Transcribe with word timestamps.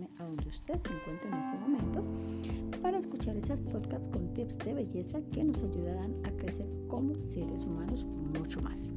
acompañarme 0.00 0.08
a 0.18 0.24
donde 0.24 0.48
usted 0.48 0.80
se 0.82 0.92
encuentra 0.94 1.28
en 1.28 1.34
este 1.34 1.58
momento 1.58 2.80
para 2.82 2.98
escuchar 2.98 3.36
esas 3.36 3.60
podcasts 3.60 4.08
con 4.08 4.32
tips 4.34 4.58
de 4.58 4.74
belleza 4.74 5.20
que 5.32 5.44
nos 5.44 5.62
ayudarán 5.62 6.14
a 6.24 6.30
crecer 6.32 6.66
como 6.88 7.20
seres 7.20 7.64
humanos 7.64 8.04
mucho 8.38 8.60
más. 8.62 8.92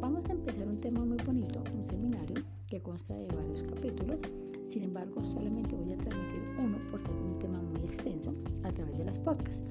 Vamos 0.00 0.26
a 0.26 0.32
empezar 0.32 0.66
un 0.66 0.80
tema 0.80 1.04
muy 1.04 1.18
bonito, 1.24 1.62
un 1.74 1.84
seminario 1.84 2.42
que 2.68 2.80
consta 2.80 3.14
de 3.14 3.26
varios 3.28 3.62
capítulos. 3.62 4.22
Sin 4.66 4.82
embargo, 4.82 5.22
solamente 5.32 5.74
voy 5.74 5.92
a 5.92 5.98
transmitir 5.98 6.42
uno 6.58 6.78
por 6.90 7.00
ser 7.00 7.12
un 7.12 7.38
tema 7.38 7.60
muy 7.62 7.80
extenso 7.82 8.34
a 8.64 8.72
través 8.72 8.98
de 8.98 9.04
las 9.04 9.18
podcasts. 9.18 9.62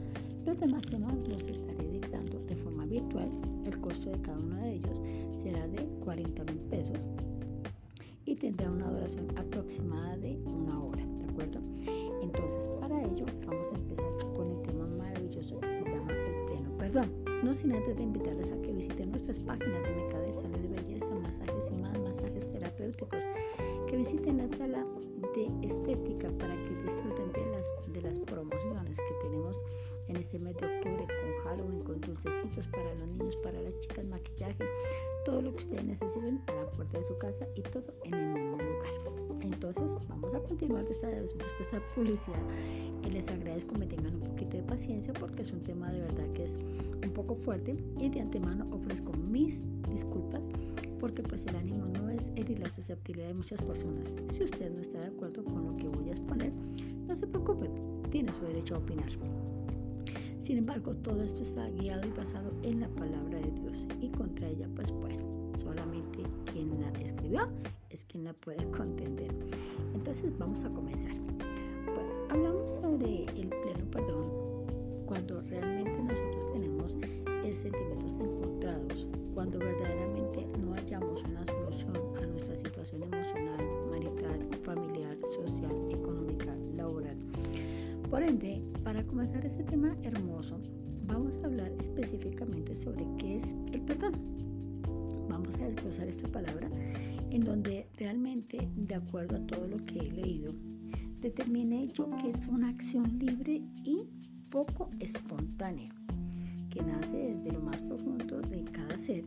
Los 0.45 0.59
demás 0.59 0.85
temas 0.85 1.16
los 1.27 1.47
estaré 1.47 1.88
dictando 1.91 2.39
de 2.45 2.55
forma 2.55 2.85
virtual. 2.85 3.30
El 3.66 3.80
costo 3.80 4.09
de 4.09 4.22
cada 4.22 4.38
uno 4.38 4.55
de 4.58 4.75
ellos 4.75 5.02
será 5.38 5.67
de 5.67 5.85
40 6.03 6.44
mil 6.45 6.61
pesos 6.69 7.09
tendrá 8.35 8.70
una 8.70 8.89
duración 8.89 9.27
aproximada 9.38 10.17
de 10.17 10.38
una 10.45 10.84
hora, 10.84 11.05
¿de 11.05 11.25
acuerdo? 11.25 11.59
Entonces, 12.21 12.70
para 12.80 13.02
ello 13.03 13.25
vamos 13.45 13.67
a 13.71 13.75
empezar 13.75 14.34
con 14.35 14.52
el 14.52 14.61
tema 14.63 14.88
maravilloso 14.88 15.59
que 15.59 15.75
se 15.75 15.84
llama 15.89 16.11
el 16.11 16.45
pleno 16.45 16.77
perdón. 16.77 17.11
No 17.44 17.53
sin 17.53 17.73
antes 17.73 17.95
de 17.95 18.03
invitarles 18.03 18.52
a 18.52 18.61
que 18.61 18.73
visiten 18.73 19.11
nuestras 19.11 19.39
páginas 19.39 19.84
de 19.84 19.95
Mercado 19.95 20.23
de 20.23 20.31
Salud 20.31 20.59
y 20.63 20.67
Belleza, 20.67 21.13
masajes 21.16 21.70
y 21.71 21.81
más 21.81 21.98
masajes 21.99 22.52
terapéuticos, 22.52 23.25
que 23.88 23.98
visiten 23.98 24.38
la 24.38 24.47
sala 24.49 24.86
de 25.36 25.67
estética 25.67 26.30
para 26.39 26.55
que 26.66 26.75
disfruten 26.83 27.31
de 27.33 27.45
las, 27.52 27.72
de 27.94 28.02
las 28.02 28.20
promociones 28.20 28.97
que 28.97 29.27
tenemos 29.27 29.63
en 30.08 30.17
este 30.17 30.39
mes 30.39 30.55
de 30.58 30.66
octubre 30.66 31.05
con 31.08 31.44
Halloween, 31.44 31.83
con 31.83 32.02
dulcecitos 32.02 32.67
para 32.67 32.94
los 32.95 33.08
niños, 33.08 33.36
para 33.38 33.61
las 33.61 33.78
chicas, 33.80 34.06
maquillaje, 34.06 34.66
todo 35.25 35.41
lo 35.41 35.52
que 35.52 35.58
ustedes 35.58 35.86
necesiten 35.86 36.41
esta 41.76 41.95
publicidad 41.95 42.40
les 43.12 43.28
agradezco 43.30 43.73
que 43.73 43.80
me 43.80 43.88
tengan 43.88 44.16
un 44.16 44.22
poquito 44.22 44.58
de 44.58 44.64
paciencia 44.64 45.14
porque 45.14 45.42
es 45.42 45.52
un 45.52 45.62
tema 45.62 45.92
de 45.92 46.02
verdad 46.02 46.28
que 46.34 46.44
es 46.44 46.56
un 46.56 47.12
poco 47.14 47.36
fuerte 47.36 47.78
y 48.00 48.09
de 48.09 48.20
antemano 48.20 48.68
ofrezco 48.72 49.14
mis 49.14 49.62
disculpas 49.90 50.42
porque 51.00 51.22
pues 51.22 51.46
el 51.46 51.56
ánimo 51.56 51.86
no 51.86 52.09
es 52.09 52.31
herir 52.36 52.59
la 52.59 52.70
susceptibilidad 52.70 53.28
de 53.28 53.36
muchas 53.36 53.62
personas. 53.62 54.16
Si 54.30 54.44
usted 54.44 54.72
no 54.72 54.81
está 54.81 55.00
de 55.00 55.08
acuerdo 55.08 55.44
con 55.44 55.66
lo 55.66 55.78
que 55.78 55.88
voy 55.88 56.08
a 56.08 56.12
exponer, 56.12 56.52
no 57.08 57.16
se 57.16 57.28
preocupe, 57.28 57.70
tiene 58.09 58.31
su 58.34 58.46
derecho 58.46 58.76
a 58.76 58.78
opinar. 58.80 59.09
Sin 60.40 60.58
embargo, 60.58 60.96
todo 60.96 61.22
esto 61.22 61.44
está 61.44 61.70
guiado 61.70 62.08
y 62.08 62.12
basado 62.12 62.52
en 62.64 62.80
la 62.80 62.90
palabra 62.90 63.40
de 63.40 63.52
Dios 63.62 63.86
y 64.02 64.09
contra 64.09 64.48
ella, 64.48 64.68
pues 64.76 64.92
bueno, 64.92 65.52
solamente 65.56 66.23
quien 66.52 66.70
la 66.81 66.90
escribió 67.02 67.48
es 67.90 68.06
quien 68.06 68.23
la 68.23 68.34
puede 68.34 68.70
contender. 68.78 69.34
Entonces 69.94 70.31
vamos 70.38 70.64
a 70.64 70.70
comenzar. 70.70 71.14
Hablamos 72.36 72.69
sobre 72.69 73.23
el 73.38 73.47
pleno 73.47 73.89
perdón 73.91 74.25
cuando 75.05 75.39
realmente 75.44 76.03
nosotros 76.03 76.52
tenemos 76.52 76.97
sentimientos 77.53 78.19
encontrados, 78.19 79.08
cuando 79.33 79.58
verdaderamente 79.58 80.45
no 80.59 80.73
hallamos 80.73 81.23
una 81.23 81.45
solución 81.45 81.95
a 82.22 82.25
nuestra 82.28 82.58
situación 82.58 83.03
emocional, 83.03 83.66
marital, 83.89 84.50
familiar, 84.66 85.17
social, 85.33 85.72
económica, 85.91 86.53
laboral. 86.75 87.16
Por 88.09 88.22
ende, 88.22 88.61
para 88.83 89.02
comenzar 89.08 89.45
este 89.45 89.63
tema 89.63 89.95
hermoso, 90.03 90.59
vamos 91.08 91.39
a 91.39 91.45
hablar 91.45 91.72
específicamente 91.80 92.75
sobre 92.75 93.08
qué 93.17 93.38
es 93.38 93.56
el 93.72 93.80
perdón. 93.83 94.11
Vamos 95.30 95.56
a 95.56 95.69
desglosar 95.69 96.09
esta 96.09 96.28
palabra 96.28 96.69
en 97.31 97.46
donde 97.46 97.88
realmente, 97.96 98.57
de 98.75 98.96
acuerdo 98.96 99.38
a 99.38 99.47
todo 99.47 99.66
lo 99.69 99.78
que 99.85 100.00
he 100.00 100.12
leído, 100.12 100.52
determine 101.25 101.88
yo 101.88 102.08
que 102.22 102.30
es 102.30 102.40
una 102.47 102.69
acción 102.69 103.18
libre 103.18 103.59
y 103.84 104.03
poco 104.52 104.91
espontánea, 105.00 105.90
que 106.69 106.84
nace 106.84 107.18
desde 107.18 107.52
lo 107.52 107.62
más 107.62 107.81
profundo 107.81 108.41
de 108.41 108.63
cada 108.66 108.96
ser, 108.96 109.25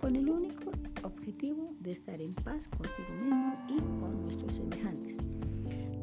con 0.00 0.16
el 0.16 0.30
único 0.30 0.70
objetivo 1.02 1.76
de 1.80 1.90
estar 1.90 2.18
en 2.18 2.32
paz 2.32 2.66
consigo 2.68 3.10
mismo 3.22 3.54
y 3.68 3.78
con 4.00 4.22
nuestros 4.22 4.54
semejantes. 4.54 5.18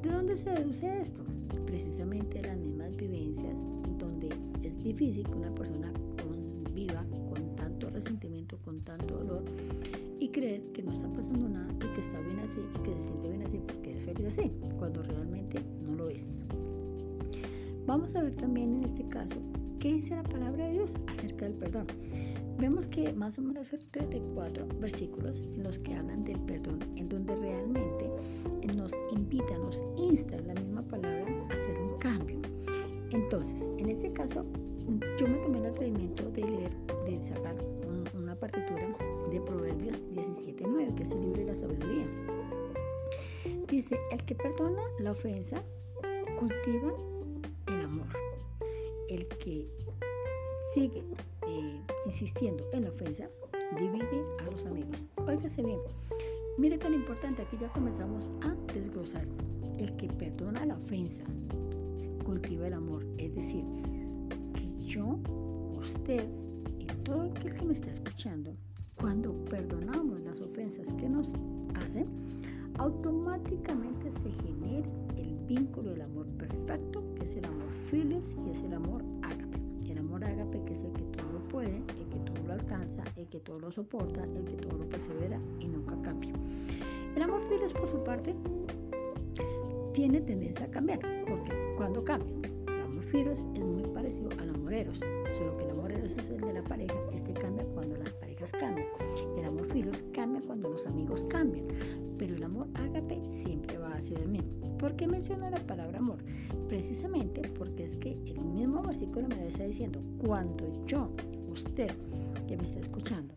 ¿De 0.04 0.12
dónde 0.12 0.38
se 0.38 0.52
deduce 0.52 1.02
esto? 1.02 1.24
Precisamente 1.66 2.44
las 2.44 2.60
mismas 2.60 2.96
vivencias 2.98 3.58
donde 3.98 4.30
es 4.62 4.78
difícil 4.84 5.24
que 5.24 5.34
una 5.34 5.56
persona 5.56 5.92
viva 6.72 7.04
con 7.32 7.56
tanto 7.56 7.90
resentimiento, 7.90 8.60
con 8.60 8.80
tanto 8.82 9.18
dolor 9.18 9.44
y 10.20 10.30
creer 10.30 10.72
que 10.72 10.84
no 10.84 10.92
está 10.92 11.12
pasando 11.12 11.50
que 11.94 12.02
está 12.02 12.20
bien 12.22 12.40
así 12.40 12.60
y 12.60 12.84
que 12.84 12.94
se 12.96 13.04
siente 13.04 13.30
bien 13.30 13.44
así 13.44 13.60
porque 13.60 13.94
es 13.94 14.04
feliz 14.04 14.28
así, 14.28 14.52
cuando 14.78 15.04
realmente 15.04 15.60
no 15.84 15.96
lo 15.96 16.10
es. 16.10 16.32
Vamos 17.86 18.16
a 18.16 18.24
ver 18.24 18.36
también 18.36 18.76
en 18.76 18.84
este 18.84 19.08
caso 19.10 19.36
qué 19.80 19.94
dice 19.94 20.16
la 20.16 20.24
palabra 20.24 20.68
de 20.68 20.74
Dios 20.74 20.96
acerca 21.08 21.46
del 21.46 21.56
perdón. 21.56 21.88
Vemos 22.60 22.88
que 22.88 23.12
más 23.14 23.40
o 23.40 23.42
menos 23.42 23.74
hay 23.74 23.80
34 23.92 24.68
versículos 24.80 25.42
en 25.42 25.64
los 25.64 25.80
que 25.80 25.96
hablan 25.96 26.24
del 26.24 26.40
perdón, 26.42 26.80
en 26.96 27.10
donde 27.10 27.36
realmente 27.36 28.10
nos 28.76 28.94
invita, 29.12 29.58
nos 29.58 29.84
insta 29.98 30.38
la 30.42 30.54
misma 30.54 30.82
palabra 30.84 31.26
a 31.50 31.54
hacer 31.54 31.78
un 31.80 31.98
cambio. 32.00 32.40
Entonces, 33.12 33.70
en 33.78 33.90
este 33.90 34.12
caso, 34.14 34.46
yo 35.20 35.28
me 35.28 35.38
tomé 35.40 35.60
el 35.60 35.66
atrevimiento 35.66 36.30
de 36.32 36.42
leer, 36.42 36.72
de 37.06 37.24
sacar 37.24 37.56
una 38.14 38.36
partitura 38.36 38.96
de 39.30 39.42
Proverbios 39.42 40.04
17.9, 40.14 40.96
que 40.96 41.04
es 41.04 41.12
el 41.12 41.22
libro 41.22 41.42
de 41.42 41.46
la 41.48 41.56
sabiduría. 41.56 42.08
Dice, 43.68 43.98
el 44.12 44.24
que 44.26 44.36
perdona 44.36 44.82
la 45.00 45.12
ofensa 45.12 45.62
cultiva 46.40 46.94
el 47.68 47.82
amor. 47.82 48.08
El 49.10 49.28
que 49.28 49.68
sigue 50.74 51.04
eh, 51.48 51.82
insistiendo 52.06 52.64
en 52.74 52.84
la 52.84 52.90
ofensa 52.90 53.30
divide 53.78 54.26
a 54.40 54.52
los 54.52 54.66
amigos. 54.66 55.06
Óigase 55.28 55.64
bien, 55.64 55.80
Mire 56.58 56.78
tan 56.78 56.94
importante, 56.94 57.42
aquí 57.42 57.58
ya 57.58 57.70
comenzamos 57.70 58.30
a 58.42 58.54
desglosar. 58.74 59.26
El 59.80 59.96
que 59.96 60.08
perdona 60.08 60.66
la 60.66 60.76
ofensa 60.76 61.26
cultiva 62.26 62.68
el 62.68 62.74
amor. 62.74 63.06
Es 63.18 63.34
decir, 63.34 63.64
que 64.54 64.86
yo, 64.86 65.18
usted 65.80 66.28
todo 67.12 67.24
aquel 67.24 67.54
que 67.54 67.66
me 67.66 67.74
está 67.74 67.92
escuchando, 67.92 68.56
cuando 68.96 69.34
perdonamos 69.46 70.22
las 70.22 70.40
ofensas 70.40 70.94
que 70.94 71.10
nos 71.10 71.34
hacen, 71.76 72.08
automáticamente 72.78 74.10
se 74.14 74.32
genera 74.32 74.88
el 75.18 75.36
vínculo 75.46 75.90
del 75.92 76.04
amor 76.04 76.26
perfecto, 76.38 77.04
que 77.16 77.26
es 77.26 77.36
el 77.36 77.44
amor 77.44 77.68
filios 77.90 78.38
y 78.48 78.52
es 78.52 78.64
el 78.64 78.76
amor 78.76 79.04
ágape. 79.24 79.60
El 79.90 79.98
amor 79.98 80.24
ágape 80.24 80.64
que 80.64 80.72
es 80.72 80.84
el 80.84 80.94
que 80.94 81.04
todo 81.04 81.34
lo 81.34 81.40
puede, 81.50 81.76
el 81.76 82.08
que 82.08 82.20
todo 82.20 82.48
lo 82.48 82.54
alcanza, 82.54 83.04
el 83.18 83.28
que 83.28 83.42
todo 83.42 83.60
lo 83.60 83.74
soporta, 83.74 84.24
el 84.24 84.46
que 84.46 84.56
todo 84.56 84.78
lo 84.78 84.88
persevera 84.88 85.38
y 85.60 85.68
nunca 85.68 86.02
cambia. 86.04 86.32
El 87.14 87.22
amor 87.24 87.42
filios 87.50 87.74
por 87.74 87.90
su 87.90 88.02
parte 88.06 88.34
tiene 89.94 90.22
tendencia 90.22 90.66
a 90.66 90.72
cambiar, 90.72 91.00
porque 91.28 91.52
cuando 91.76 92.06
cambia, 92.06 92.51
filios 93.12 93.46
es 93.56 93.62
muy 93.62 93.84
parecido 93.94 94.30
al 94.40 94.50
amor 94.50 94.74
eros, 94.74 95.00
solo 95.38 95.58
que 95.58 95.66
el 95.66 95.72
amor 95.72 95.92
eros 95.92 96.14
es 96.14 96.30
el 96.30 96.40
de 96.40 96.54
la 96.54 96.64
pareja, 96.64 96.96
este 97.14 97.34
cambia 97.34 97.66
cuando 97.74 97.98
las 97.98 98.14
parejas 98.14 98.52
cambian. 98.54 98.88
El 99.38 99.46
amor 99.46 99.68
filios 99.72 100.06
cambia 100.14 100.42
cuando 100.42 100.70
los 100.70 100.88
amigos 100.88 101.26
cambian, 101.30 101.68
pero 102.18 102.36
el 102.36 102.44
amor 102.44 102.68
ágape 102.76 103.22
siempre 103.28 103.78
va 103.78 103.94
a 103.94 104.02
ser 104.02 104.20
el 104.20 104.30
mismo. 104.30 104.78
¿Por 104.78 104.96
qué 104.96 105.08
menciona 105.08 105.50
la 105.50 105.60
palabra 105.60 106.00
amor? 106.00 106.20
Precisamente 106.70 107.42
porque 107.58 107.84
es 107.84 107.98
que 107.98 108.14
el 108.26 108.46
mismo 108.46 108.82
versículo 108.82 109.28
me 109.28 109.48
está 109.48 109.66
diciendo, 109.66 110.02
cuando 110.18 110.72
yo, 110.86 111.12
usted 111.50 111.92
que 112.48 112.56
me 112.56 112.64
está 112.64 112.80
escuchando, 112.80 113.36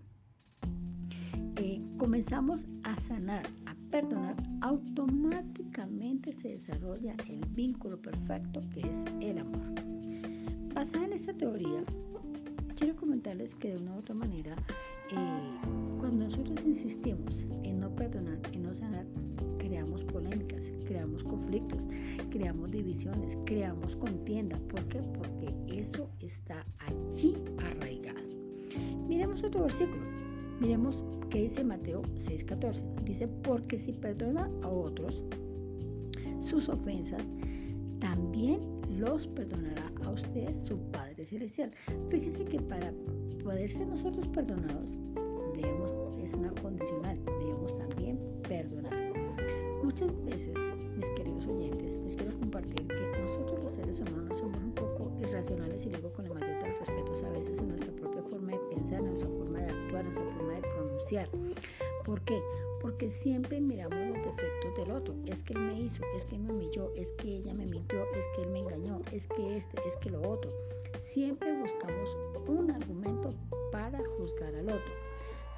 eh, 1.56 1.82
comenzamos 1.99 2.69
a 2.84 2.94
sanar, 2.96 3.44
a 3.66 3.75
perdonar, 3.90 4.37
automáticamente 4.60 5.63
se 6.41 6.49
desarrolla 6.50 7.15
el 7.29 7.44
vínculo 7.50 8.00
perfecto 8.00 8.61
que 8.73 8.81
es 8.81 9.05
el 9.21 9.38
amor. 9.38 9.75
Basada 10.73 11.05
en 11.05 11.12
esta 11.12 11.32
teoría, 11.35 11.85
quiero 12.76 12.97
comentarles 12.97 13.55
que 13.55 13.75
de 13.75 13.82
una 13.82 13.97
u 13.97 13.99
otra 13.99 14.15
manera, 14.15 14.55
eh, 15.11 15.99
cuando 15.99 16.25
nosotros 16.25 16.61
insistimos 16.65 17.44
en 17.65 17.81
no 17.81 17.94
perdonar, 17.94 18.38
en 18.53 18.62
no 18.62 18.73
sanar, 18.73 19.05
creamos 19.59 20.05
polémicas, 20.05 20.73
creamos 20.87 21.25
conflictos, 21.25 21.88
creamos 22.31 22.71
divisiones, 22.71 23.37
creamos 23.44 23.97
contienda. 23.97 24.56
¿Por 24.69 24.85
qué? 24.88 25.00
Porque 25.00 25.55
eso 25.67 26.09
está 26.21 26.65
allí 26.79 27.35
arraigado. 27.59 28.21
Miremos 29.09 29.43
otro 29.43 29.62
versículo. 29.62 30.03
Miremos 30.61 31.05
qué 31.31 31.43
dice 31.43 31.65
Mateo 31.65 32.03
6:14. 32.17 32.85
Dice, 33.05 33.29
porque 33.29 33.76
si 33.76 33.93
perdona 33.93 34.49
a 34.62 34.69
otros 34.69 35.25
sus 36.44 36.69
ofensas, 36.69 37.32
también 38.00 38.61
los 38.99 39.26
perdonará 39.26 39.91
a 40.05 40.11
ustedes 40.11 40.58
su 40.58 40.79
Padre 40.91 41.25
Celestial. 41.25 41.73
Fíjese 42.11 42.44
que 42.44 42.61
para 42.61 42.93
poder 43.43 43.70
ser 43.70 43.87
nosotros 43.87 44.29
perdonados, 44.29 44.96
debemos, 45.55 45.93
es 46.23 46.35
una 46.35 46.50
condicional, 46.62 47.19
debemos 47.41 47.76
también 47.79 48.19
perdonar. 48.43 48.93
Muchas 49.82 50.12
veces 50.25 50.55
mis 50.96 51.11
queridos 51.12 51.46
oyentes, 51.46 51.99
les 51.99 52.17
quiero 52.17 52.38
compartir 52.38 52.87
que 52.87 53.20
nosotros 53.20 53.62
los 53.62 53.73
seres 53.73 54.00
humanos 54.00 54.38
somos 54.38 54.58
un 54.62 54.73
poco 54.73 55.12
irracionales 55.19 55.87
y 55.87 55.90
luego 55.90 56.12
con 56.12 56.26
el 56.26 56.35
mayor 56.35 56.62
de 56.62 56.69
los 56.69 56.79
respetos 56.81 57.23
a 57.23 57.31
veces 57.31 57.58
en 57.61 57.69
nuestra 57.69 57.93
propia 57.93 58.23
forma 58.23 58.52
de 58.52 58.58
pensar, 58.75 59.00
en 59.00 59.06
nuestra 59.06 59.29
forma 59.29 59.58
de 59.61 59.73
actuar, 59.73 60.06
en 60.06 60.12
nuestra 60.12 60.35
forma 60.37 60.52
de 60.55 60.61
pronunciar. 60.61 61.29
¿Por 62.05 62.20
qué? 62.23 62.40
Porque 62.84 63.08
siempre 63.08 63.62
miramos 63.62 63.98
los 63.98 64.26
defectos 64.26 64.75
del 64.76 64.90
otro. 64.90 65.14
Es 65.25 65.42
que 65.42 65.54
él 65.54 65.60
me 65.60 65.81
hizo, 65.81 66.02
es 66.14 66.26
que 66.26 66.38
me 66.38 66.52
humilló, 66.52 66.92
es 66.96 67.14
que 67.14 67.36
ella 67.36 67.54
me 67.54 67.64
mintió, 67.64 68.04
es 68.14 68.28
que 68.36 68.42
él 68.42 68.50
me 68.50 68.58
engañó, 68.58 69.00
es 69.10 69.26
que 69.26 69.56
este, 69.56 69.78
es 69.88 69.96
que 70.02 70.10
lo 70.10 70.20
otro. 70.20 70.50
Siempre 70.98 71.58
buscamos 71.58 72.14
un 72.46 72.70
argumento 72.70 73.31
para 73.72 73.98
juzgar 74.19 74.54
al 74.54 74.69
otro. 74.69 74.92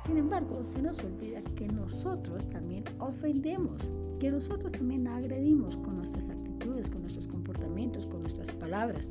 Sin 0.05 0.19
embargo, 0.19 0.65
se 0.65 0.81
nos 0.81 1.03
olvida 1.03 1.43
que 1.57 1.67
nosotros 1.67 2.49
también 2.51 2.85
ofendemos, 3.01 3.91
que 4.21 4.31
nosotros 4.31 4.71
también 4.71 5.09
agredimos 5.09 5.77
con 5.79 5.97
nuestras 5.97 6.31
actitudes, 6.31 6.89
con 6.89 7.01
nuestros 7.01 7.27
comportamientos, 7.27 8.07
con 8.07 8.21
nuestras 8.21 8.53
palabras. 8.53 9.11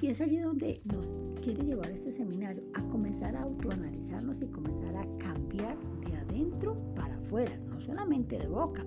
Y 0.00 0.06
es 0.06 0.20
allí 0.20 0.38
donde 0.38 0.80
nos 0.84 1.16
quiere 1.46 1.62
llevar 1.62 1.88
este 1.92 2.10
seminario 2.10 2.60
a 2.74 2.82
comenzar 2.88 3.36
a 3.36 3.42
autoanalizarnos 3.42 4.42
y 4.42 4.46
comenzar 4.48 4.96
a 4.96 5.06
cambiar 5.18 5.76
de 6.04 6.16
adentro 6.16 6.76
para 6.96 7.14
afuera, 7.14 7.56
no 7.68 7.80
solamente 7.80 8.36
de 8.36 8.48
boca. 8.48 8.84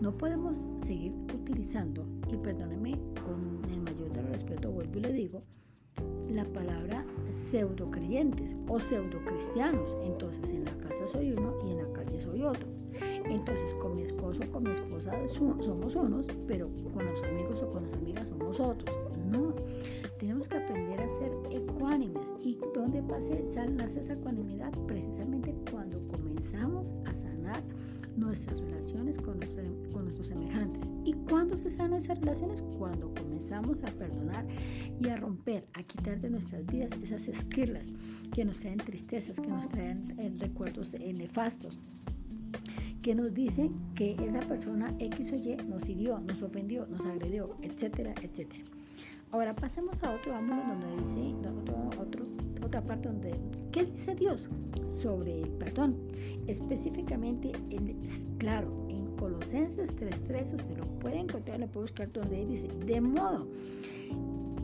No 0.00 0.10
podemos 0.18 0.58
seguir 0.82 1.12
utilizando, 1.32 2.04
y 2.28 2.36
perdóneme 2.38 2.98
con 3.24 3.62
el 3.72 3.82
mayor 3.82 4.10
respeto, 4.32 4.72
vuelvo 4.72 4.98
y 4.98 5.02
le 5.02 5.12
digo, 5.12 5.42
la 6.28 6.44
palabra 6.44 7.06
pseudo 7.30 7.88
creyentes 7.88 8.56
o 8.66 8.80
pseudo 8.80 9.24
cristianos. 9.24 9.96
Entonces 10.02 10.50
en 10.50 10.64
la 10.64 10.76
casa 10.78 11.06
soy 11.06 11.30
uno 11.30 11.54
y 11.64 11.70
en 11.70 11.76
la 11.76 11.92
calle 11.92 12.18
soy 12.18 12.42
otro. 12.42 12.66
Entonces 13.26 13.74
con 13.74 13.94
mi 13.94 14.02
esposo 14.02 14.40
o 14.42 14.50
con 14.50 14.64
mi 14.64 14.72
esposa 14.72 15.12
somos 15.28 15.94
unos, 15.94 16.26
pero 16.48 16.68
con 16.92 17.06
los 17.06 17.22
amigos 17.22 17.62
o 17.62 17.70
con 17.70 17.84
las 17.84 17.92
amigas 17.92 18.28
somos 18.28 18.58
otros. 18.58 18.96
No, 19.30 19.54
nace 23.76 24.00
esa 24.00 24.12
ecuanimidad? 24.12 24.72
Precisamente 24.86 25.54
cuando 25.70 26.06
comenzamos 26.08 26.94
a 27.06 27.16
sanar 27.16 27.62
nuestras 28.16 28.60
relaciones 28.60 29.18
con, 29.18 29.40
con 29.92 30.04
nuestros 30.04 30.28
semejantes. 30.28 30.92
¿Y 31.04 31.14
cuándo 31.28 31.56
se 31.56 31.70
sanan 31.70 31.98
esas 31.98 32.18
relaciones? 32.20 32.62
Cuando 32.78 33.12
comenzamos 33.14 33.82
a 33.82 33.86
perdonar 33.86 34.46
y 35.00 35.08
a 35.08 35.16
romper, 35.16 35.66
a 35.72 35.82
quitar 35.82 36.20
de 36.20 36.30
nuestras 36.30 36.66
vidas 36.66 36.92
esas 37.02 37.26
esquirlas 37.28 37.92
que 38.32 38.44
nos 38.44 38.60
traen 38.60 38.78
tristezas, 38.78 39.40
que 39.40 39.48
nos 39.48 39.68
traen 39.68 40.14
eh, 40.18 40.32
recuerdos 40.38 40.94
eh, 40.94 41.12
nefastos 41.12 41.80
que 43.02 43.14
nos 43.14 43.34
dicen 43.34 43.74
que 43.94 44.16
esa 44.24 44.40
persona 44.40 44.94
X 44.98 45.32
o 45.32 45.36
Y 45.36 45.56
nos 45.68 45.86
hirió, 45.90 46.20
nos 46.20 46.40
ofendió, 46.42 46.86
nos 46.86 47.04
agredió, 47.04 47.54
etcétera, 47.60 48.14
etcétera. 48.22 48.64
Ahora 49.30 49.54
pasemos 49.54 50.02
a 50.04 50.14
otro 50.14 50.34
ángulo 50.34 50.62
donde 50.62 50.96
dice, 50.96 51.34
otro, 52.00 52.24
otra 52.74 52.86
parte 52.88 53.08
donde, 53.08 53.32
¿qué 53.70 53.84
dice 53.84 54.16
Dios 54.16 54.48
sobre 54.88 55.42
el 55.42 55.48
perdón? 55.50 55.96
Específicamente, 56.48 57.52
en, 57.70 58.02
claro, 58.38 58.68
en 58.88 59.14
Colosenses 59.16 59.94
3.3 59.96 60.54
usted 60.54 60.78
lo 60.78 60.84
puede 60.98 61.20
encontrar, 61.20 61.60
lo 61.60 61.68
puede 61.68 61.84
buscar 61.84 62.12
donde 62.12 62.44
dice, 62.44 62.66
de 62.84 63.00
modo 63.00 63.46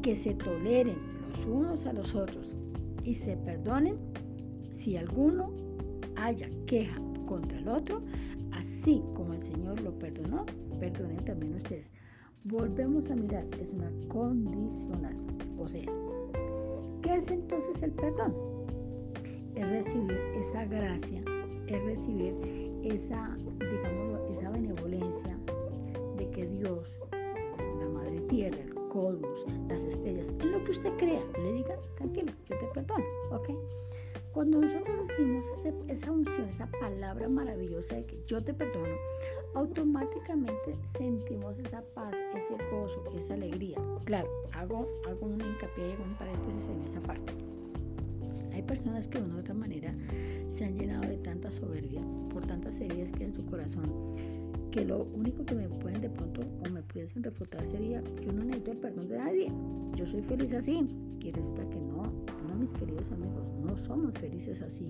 que 0.02 0.16
se 0.16 0.34
toleren 0.34 0.96
los 1.28 1.46
unos 1.46 1.86
a 1.86 1.92
los 1.92 2.16
otros 2.16 2.56
y 3.04 3.14
se 3.14 3.36
perdonen 3.36 3.96
si 4.70 4.96
alguno 4.96 5.52
haya 6.16 6.50
queja 6.66 6.96
contra 7.26 7.58
el 7.58 7.68
otro, 7.68 8.02
así 8.50 9.04
como 9.14 9.34
el 9.34 9.40
Señor 9.40 9.80
lo 9.82 9.96
perdonó, 9.96 10.46
perdonen 10.80 11.24
también 11.24 11.54
ustedes. 11.54 11.92
Volvemos 12.42 13.08
a 13.08 13.14
mirar, 13.14 13.46
es 13.60 13.70
una 13.70 13.92
condicional. 14.08 15.14
O 15.58 15.68
sea, 15.68 15.84
¿qué 17.10 17.16
es 17.16 17.28
entonces 17.28 17.82
el 17.82 17.90
perdón? 17.90 18.32
Es 19.56 19.68
recibir 19.68 20.20
esa 20.36 20.64
gracia, 20.66 21.20
es 21.66 21.82
recibir 21.82 22.34
esa, 22.84 23.36
digamos, 23.58 24.30
esa 24.30 24.48
benevolencia 24.50 25.36
de 26.16 26.30
que 26.30 26.46
Dios, 26.46 26.88
la 27.80 27.88
Madre 27.88 28.20
Tierra, 28.28 28.58
el 28.58 28.74
cosmos, 28.90 29.44
las 29.68 29.84
estrellas, 29.84 30.32
lo 30.44 30.62
que 30.62 30.70
usted 30.70 30.92
crea, 30.98 31.22
le 31.42 31.52
diga, 31.52 31.76
tranquilo, 31.96 32.32
yo 32.48 32.58
te 32.58 32.66
perdono, 32.66 33.04
¿ok? 33.32 33.50
Cuando 34.32 34.60
nosotros 34.60 35.08
decimos 35.08 35.44
esa 35.88 36.12
unción, 36.12 36.48
esa 36.48 36.70
palabra 36.78 37.28
maravillosa 37.28 37.96
de 37.96 38.06
que 38.06 38.22
yo 38.26 38.40
te 38.40 38.54
perdono, 38.54 38.94
automáticamente 39.54 40.74
sentimos 40.84 41.58
esa 41.58 41.82
paz, 41.94 42.16
ese 42.36 42.54
gozo, 42.70 43.02
esa 43.16 43.34
alegría. 43.34 43.78
Claro, 44.04 44.28
hago, 44.52 44.88
hago 45.08 45.26
un 45.26 45.40
hincapié 45.40 45.90
y 45.90 46.02
un 46.02 46.14
paréntesis 46.16 46.68
en 46.68 46.80
esa 46.82 47.00
parte. 47.00 47.32
Hay 48.52 48.62
personas 48.62 49.08
que 49.08 49.18
de 49.18 49.24
una 49.24 49.36
u 49.36 49.40
otra 49.40 49.54
manera 49.54 49.94
se 50.48 50.64
han 50.64 50.76
llenado 50.76 51.08
de 51.08 51.18
tanta 51.18 51.50
soberbia, 51.50 52.00
por 52.32 52.46
tantas 52.46 52.80
heridas 52.80 53.12
que 53.12 53.24
en 53.24 53.32
su 53.32 53.44
corazón, 53.46 54.14
que 54.70 54.84
lo 54.84 55.04
único 55.14 55.44
que 55.44 55.54
me 55.54 55.68
pueden 55.68 56.00
de 56.00 56.10
pronto 56.10 56.42
o 56.64 56.70
me 56.70 56.82
pudiesen 56.82 57.22
refutar 57.22 57.64
sería, 57.64 58.02
yo 58.20 58.32
no 58.32 58.44
necesito 58.44 58.72
el 58.72 58.78
perdón 58.78 59.08
de 59.08 59.18
nadie, 59.18 59.52
yo 59.96 60.06
soy 60.06 60.22
feliz 60.22 60.52
así. 60.52 60.86
Y 61.22 61.32
resulta 61.32 61.68
que 61.68 61.80
no 61.80 61.90
mis 62.60 62.74
queridos 62.74 63.10
amigos, 63.10 63.46
no 63.64 63.76
somos 63.76 64.12
felices 64.18 64.60
así. 64.60 64.86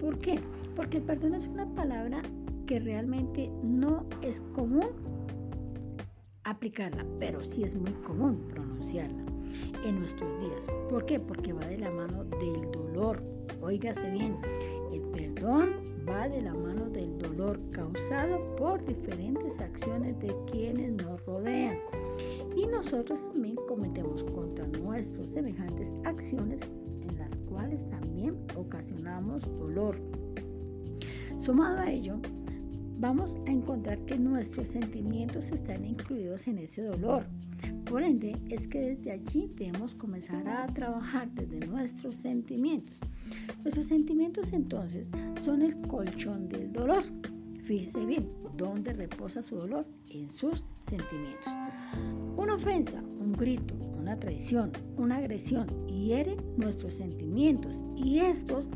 ¿Por 0.00 0.18
qué? 0.18 0.38
Porque 0.76 0.98
el 0.98 1.02
perdón 1.02 1.34
es 1.34 1.46
una 1.46 1.66
palabra 1.74 2.22
que 2.66 2.80
realmente 2.80 3.50
no 3.62 4.06
es 4.22 4.40
común 4.54 4.88
aplicarla, 6.44 7.04
pero 7.18 7.42
sí 7.42 7.64
es 7.64 7.74
muy 7.74 7.92
común 8.04 8.44
pronunciarla 8.48 9.24
en 9.84 9.98
nuestros 9.98 10.30
días. 10.40 10.66
¿Por 10.90 11.04
qué? 11.06 11.18
Porque 11.18 11.52
va 11.52 11.66
de 11.66 11.78
la 11.78 11.90
mano 11.90 12.24
del 12.24 12.70
dolor. 12.70 13.22
Óigase 13.60 14.10
bien, 14.10 14.36
el 14.92 15.00
perdón 15.02 15.70
va 16.08 16.28
de 16.28 16.42
la 16.42 16.54
mano 16.54 16.88
del 16.90 17.16
dolor 17.18 17.58
causado 17.70 18.38
por 18.56 18.84
diferentes 18.84 19.60
acciones 19.60 20.18
de 20.20 20.34
quienes 20.50 20.92
nos 20.92 21.24
rodean. 21.24 21.78
Y 22.56 22.66
nosotros 22.66 23.26
también 23.32 23.56
cometemos 23.68 24.22
contra 24.24 24.66
nuestros 24.66 25.30
semejantes 25.30 25.94
acciones 26.04 26.62
en 27.00 27.18
las 27.18 27.36
cuales 27.48 27.88
también 27.88 28.36
ocasionamos 28.56 29.42
dolor. 29.58 29.96
Sumado 31.38 31.80
a 31.80 31.90
ello, 31.90 32.16
vamos 33.04 33.36
a 33.46 33.50
encontrar 33.50 34.00
que 34.06 34.16
nuestros 34.16 34.68
sentimientos 34.68 35.50
están 35.52 35.84
incluidos 35.84 36.46
en 36.46 36.56
ese 36.56 36.84
dolor. 36.84 37.26
Por 37.84 38.02
ende, 38.02 38.34
es 38.48 38.66
que 38.66 38.78
desde 38.80 39.10
allí 39.10 39.52
debemos 39.56 39.94
comenzar 39.94 40.48
a 40.48 40.66
trabajar 40.68 41.30
desde 41.32 41.66
nuestros 41.66 42.16
sentimientos. 42.16 42.98
Nuestros 43.62 43.88
sentimientos 43.88 44.54
entonces 44.54 45.10
son 45.42 45.60
el 45.60 45.76
colchón 45.82 46.48
del 46.48 46.72
dolor. 46.72 47.04
Fíjese 47.64 48.06
bien, 48.06 48.26
¿dónde 48.56 48.94
reposa 48.94 49.42
su 49.42 49.56
dolor? 49.56 49.86
En 50.08 50.32
sus 50.32 50.64
sentimientos. 50.80 51.52
Una 52.38 52.54
ofensa, 52.54 53.02
un 53.20 53.34
grito, 53.34 53.74
una 53.98 54.18
traición, 54.18 54.72
una 54.96 55.18
agresión 55.18 55.66
hiere 55.88 56.38
nuestros 56.56 56.94
sentimientos 56.94 57.82
y 57.96 58.20
estos 58.20 58.70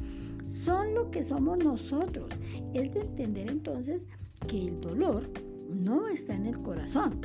son 0.48 0.94
lo 0.94 1.10
que 1.10 1.22
somos 1.22 1.58
nosotros. 1.58 2.30
Es 2.74 2.92
de 2.94 3.00
entender 3.00 3.50
entonces 3.50 4.08
que 4.48 4.66
el 4.66 4.80
dolor 4.80 5.28
no 5.68 6.08
está 6.08 6.34
en 6.34 6.46
el 6.46 6.58
corazón, 6.62 7.20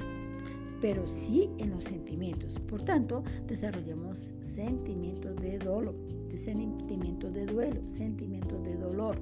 pero 0.82 1.08
sí 1.08 1.50
en 1.58 1.72
los 1.72 1.86
sentimientos. 1.86 2.60
Por 2.68 2.84
tanto, 2.84 3.24
desarrollamos 3.48 4.34
sentimientos 4.44 5.36
de 5.38 5.58
dolor, 5.58 5.96
sentimientos 6.36 7.34
de 7.34 7.46
duelo, 7.46 7.82
sentimientos 7.88 8.64
de 8.64 8.76
dolor. 8.76 9.18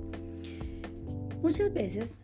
Muchas 1.43 1.71
veces 1.73 2.17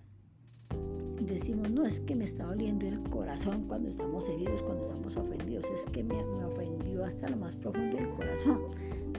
decimos, 1.20 1.70
no 1.72 1.86
es 1.86 2.00
que 2.00 2.16
me 2.16 2.24
está 2.24 2.46
doliendo 2.46 2.88
el 2.88 3.02
corazón 3.10 3.66
cuando 3.68 3.90
estamos 3.90 4.28
heridos, 4.30 4.62
cuando 4.64 4.84
estamos 4.84 5.18
ofendidos, 5.18 5.66
es 5.74 5.86
que 5.88 6.04
me, 6.04 6.16
me 6.16 6.46
ofendió 6.46 7.04
hasta 7.06 7.30
lo 7.30 7.38
más 7.38 7.56
profundo 7.56 7.98
del 7.98 8.10
corazón. 8.10 8.60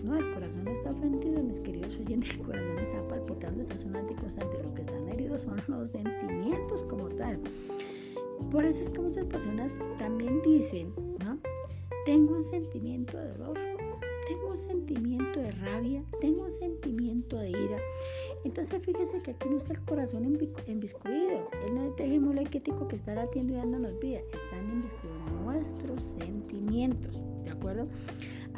No, 0.05 0.17
el 0.17 0.33
corazón 0.35 0.65
no 0.65 0.71
está 0.71 0.91
ofendido, 0.91 1.43
mis 1.43 1.61
queridos 1.61 1.97
oyentes, 1.97 2.31
el 2.39 2.47
corazón 2.47 2.79
está 2.79 3.09
palpitando, 3.09 3.63
está 3.63 3.79
sonando 3.79 4.15
constante. 4.17 4.63
Lo 4.63 4.75
que 4.75 4.83
están 4.83 5.09
heridos 5.09 5.43
son 5.43 5.61
los 5.67 5.91
sentimientos 5.91 6.85
como 6.85 7.09
tal. 7.09 7.39
Por 8.51 8.65
eso 8.65 8.83
es 8.83 8.91
que 8.91 9.01
muchas 9.01 9.25
personas 9.27 9.79
también 9.99 10.41
dicen, 10.43 10.93
¿no? 11.25 11.39
Tengo 12.07 12.37
un 12.37 12.43
sentimiento 12.43 13.19
de 13.19 13.33
dolor, 13.35 13.59
tengo 14.29 14.51
un 14.51 14.57
sentimiento 14.59 15.41
de 15.41 15.51
rabia, 15.53 16.03
tengo 16.21 16.45
un 16.45 16.53
sentimiento 16.53 17.37
de 17.37 17.51
ira. 17.51 17.79
Entonces 18.45 18.81
fíjese 18.83 19.21
que 19.21 19.33
aquí 19.33 19.49
no 19.51 19.57
está 19.57 19.75
el 19.75 19.85
corazón 19.85 20.25
enviscuido, 20.67 21.49
él 21.67 21.75
no 21.75 21.95
es 21.95 22.01
el 22.01 22.39
equético 22.39 22.87
que 22.87 22.97
está 22.97 23.15
latiendo 23.15 23.55
y 23.55 23.57
dándonos 23.57 23.99
vida, 23.99 24.21
están 24.21 24.71
enviscuidos 24.71 25.33
nuestros 25.45 26.03
sentimientos, 26.03 27.19
¿de 27.45 27.51
acuerdo? 27.51 27.89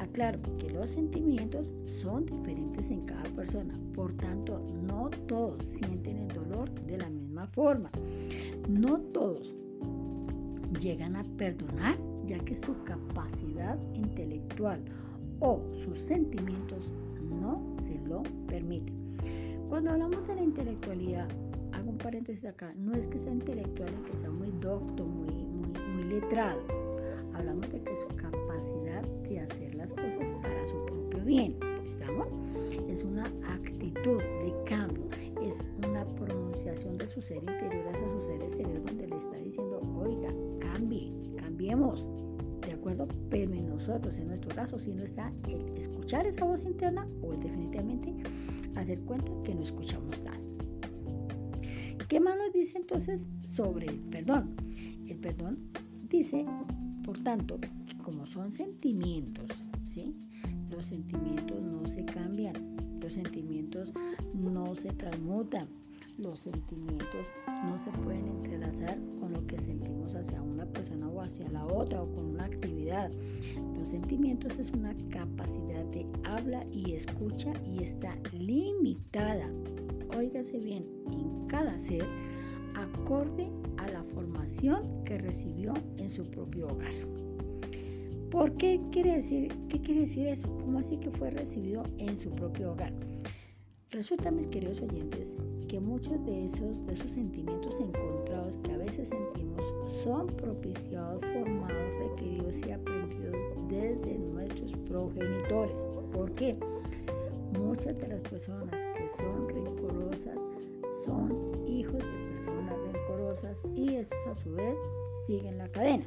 Aclaro 0.00 0.40
que 0.56 0.70
los 0.70 0.90
sentimientos 0.90 1.70
son 1.84 2.24
diferentes 2.24 2.90
en 2.90 3.02
cada 3.04 3.24
persona, 3.36 3.74
por 3.94 4.14
tanto 4.14 4.58
no 4.86 5.10
todos 5.28 5.62
sienten 5.62 6.16
el 6.16 6.28
dolor 6.28 6.70
de 6.86 6.96
la 6.96 7.10
misma 7.10 7.46
forma. 7.48 7.90
No 8.66 8.98
todos 9.12 9.54
llegan 10.80 11.16
a 11.16 11.24
perdonar 11.36 11.98
ya 12.24 12.38
que 12.38 12.56
su 12.56 12.74
capacidad 12.84 13.78
intelectual 13.92 14.80
o 15.40 15.60
sus 15.74 16.00
sentimientos 16.00 16.94
no 17.22 17.62
se 17.78 17.98
lo 18.08 18.22
permiten. 18.48 18.96
Cuando 19.68 19.90
hablamos 19.90 20.26
de 20.26 20.34
la 20.34 20.42
intelectualidad, 20.42 21.28
hago 21.72 21.90
un 21.90 21.98
paréntesis 21.98 22.46
acá, 22.46 22.72
no 22.74 22.94
es 22.94 23.06
que 23.06 23.18
sea 23.18 23.34
intelectual 23.34 23.90
y 24.00 24.10
que 24.10 24.16
sea 24.16 24.30
muy 24.30 24.50
docto, 24.62 25.04
muy, 25.04 25.44
muy, 25.44 25.72
muy 25.94 26.04
letrado. 26.04 26.62
Hablamos 27.34 27.70
de 27.70 27.82
que 27.82 27.94
su 27.94 28.06
capacidad 28.08 28.39
de 29.30 29.38
hacer 29.38 29.74
las 29.76 29.94
cosas 29.94 30.32
para 30.42 30.66
su 30.66 30.84
propio 30.86 31.24
bien, 31.24 31.56
¿estamos? 31.86 32.32
Es 32.88 33.04
una 33.04 33.24
actitud 33.48 34.18
de 34.18 34.52
cambio, 34.66 35.08
es 35.40 35.60
una 35.86 36.04
pronunciación 36.04 36.98
de 36.98 37.06
su 37.06 37.22
ser 37.22 37.38
interior 37.38 37.86
hacia 37.94 38.10
su 38.10 38.22
ser 38.22 38.42
exterior 38.42 38.82
donde 38.84 39.06
le 39.06 39.16
está 39.16 39.36
diciendo, 39.36 39.80
oiga, 39.96 40.34
cambie, 40.58 41.12
cambiemos, 41.36 42.10
¿de 42.66 42.72
acuerdo? 42.72 43.06
Pero 43.30 43.54
en 43.54 43.68
nosotros, 43.68 44.18
en 44.18 44.26
nuestro 44.26 44.52
caso, 44.54 44.80
si 44.80 44.92
no 44.92 45.04
está 45.04 45.32
el 45.48 45.76
escuchar 45.76 46.26
esa 46.26 46.44
voz 46.44 46.64
interna 46.64 47.06
o 47.22 47.32
el 47.32 47.40
definitivamente 47.40 48.12
hacer 48.74 48.98
cuenta 49.02 49.32
que 49.44 49.54
no 49.54 49.62
escuchamos 49.62 50.22
nada. 50.24 50.40
¿Qué 52.08 52.18
más 52.18 52.36
nos 52.36 52.52
dice 52.52 52.76
entonces 52.76 53.28
sobre 53.42 53.86
el 53.86 54.00
perdón? 54.10 54.56
El 55.06 55.18
perdón 55.18 55.58
dice, 56.08 56.44
por 57.04 57.22
tanto, 57.22 57.60
como 58.02 58.26
son 58.26 58.52
sentimientos, 58.52 59.50
¿sí? 59.84 60.14
Los 60.70 60.86
sentimientos 60.86 61.60
no 61.62 61.86
se 61.86 62.04
cambian, 62.04 62.76
los 63.00 63.14
sentimientos 63.14 63.92
no 64.34 64.74
se 64.76 64.92
transmutan, 64.92 65.68
los 66.18 66.40
sentimientos 66.40 67.32
no 67.64 67.78
se 67.78 67.90
pueden 68.02 68.28
entrelazar 68.28 68.98
con 69.18 69.32
lo 69.32 69.46
que 69.46 69.58
sentimos 69.58 70.14
hacia 70.14 70.40
una 70.42 70.66
persona 70.66 71.08
o 71.08 71.20
hacia 71.20 71.48
la 71.50 71.64
otra 71.66 72.02
o 72.02 72.12
con 72.12 72.26
una 72.26 72.44
actividad. 72.44 73.10
Los 73.78 73.88
sentimientos 73.88 74.58
es 74.58 74.70
una 74.72 74.94
capacidad 75.10 75.84
de 75.86 76.06
habla 76.24 76.64
y 76.70 76.92
escucha 76.92 77.52
y 77.64 77.82
está 77.82 78.16
limitada, 78.32 79.50
óigase 80.16 80.58
bien, 80.58 80.86
en 81.10 81.46
cada 81.46 81.78
ser 81.78 82.04
acorde 82.74 83.50
a 83.78 83.88
la 83.88 84.02
formación 84.04 85.04
que 85.04 85.18
recibió 85.18 85.74
en 85.96 86.10
su 86.10 86.24
propio 86.24 86.68
hogar. 86.68 86.92
¿Por 88.30 88.56
qué 88.58 88.80
quiere 88.92 89.16
decir, 89.16 89.52
qué 89.68 89.80
quiere 89.80 90.02
decir 90.02 90.28
eso? 90.28 90.48
¿Cómo 90.60 90.78
así 90.78 90.96
que 90.98 91.10
fue 91.10 91.30
recibido 91.30 91.82
en 91.98 92.16
su 92.16 92.30
propio 92.30 92.72
hogar? 92.72 92.92
Resulta, 93.90 94.30
mis 94.30 94.46
queridos 94.46 94.80
oyentes, 94.80 95.34
que 95.68 95.80
muchos 95.80 96.24
de 96.24 96.46
esos, 96.46 96.86
de 96.86 96.92
esos 96.92 97.12
sentimientos 97.12 97.80
encontrados 97.80 98.56
que 98.58 98.72
a 98.72 98.76
veces 98.78 99.08
sentimos 99.08 99.64
son 100.04 100.28
propiciados, 100.28 101.20
formados, 101.20 101.94
requeridos 101.98 102.60
y 102.64 102.70
aprendidos 102.70 103.36
desde 103.68 104.16
nuestros 104.16 104.72
progenitores. 104.88 105.82
¿Por 106.12 106.30
qué? 106.36 106.56
Muchas 107.58 107.98
de 107.98 108.06
las 108.06 108.20
personas 108.20 108.86
que 108.96 109.08
son 109.08 109.48
rencorosas 109.48 110.38
son 111.04 111.66
hijos 111.66 111.98
de 111.98 112.30
personas 112.34 112.76
rencorosas 112.92 113.66
y 113.74 113.96
esos 113.96 114.26
a 114.28 114.36
su 114.36 114.52
vez 114.52 114.78
siguen 115.26 115.58
la 115.58 115.68
cadena. 115.68 116.06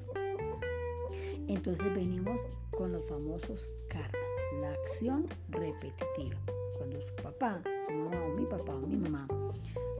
Entonces 1.47 1.93
venimos 1.93 2.41
con 2.77 2.91
los 2.91 3.03
famosos 3.05 3.69
karmas, 3.89 4.31
la 4.61 4.71
acción 4.71 5.25
repetitiva. 5.49 6.39
Cuando 6.77 7.01
su 7.01 7.15
papá 7.15 7.61
su 7.87 7.93
mamá 7.93 8.25
o 8.25 8.35
mi 8.35 8.45
papá 8.45 8.75
o 8.75 8.87
mi 8.87 8.97
mamá 8.97 9.27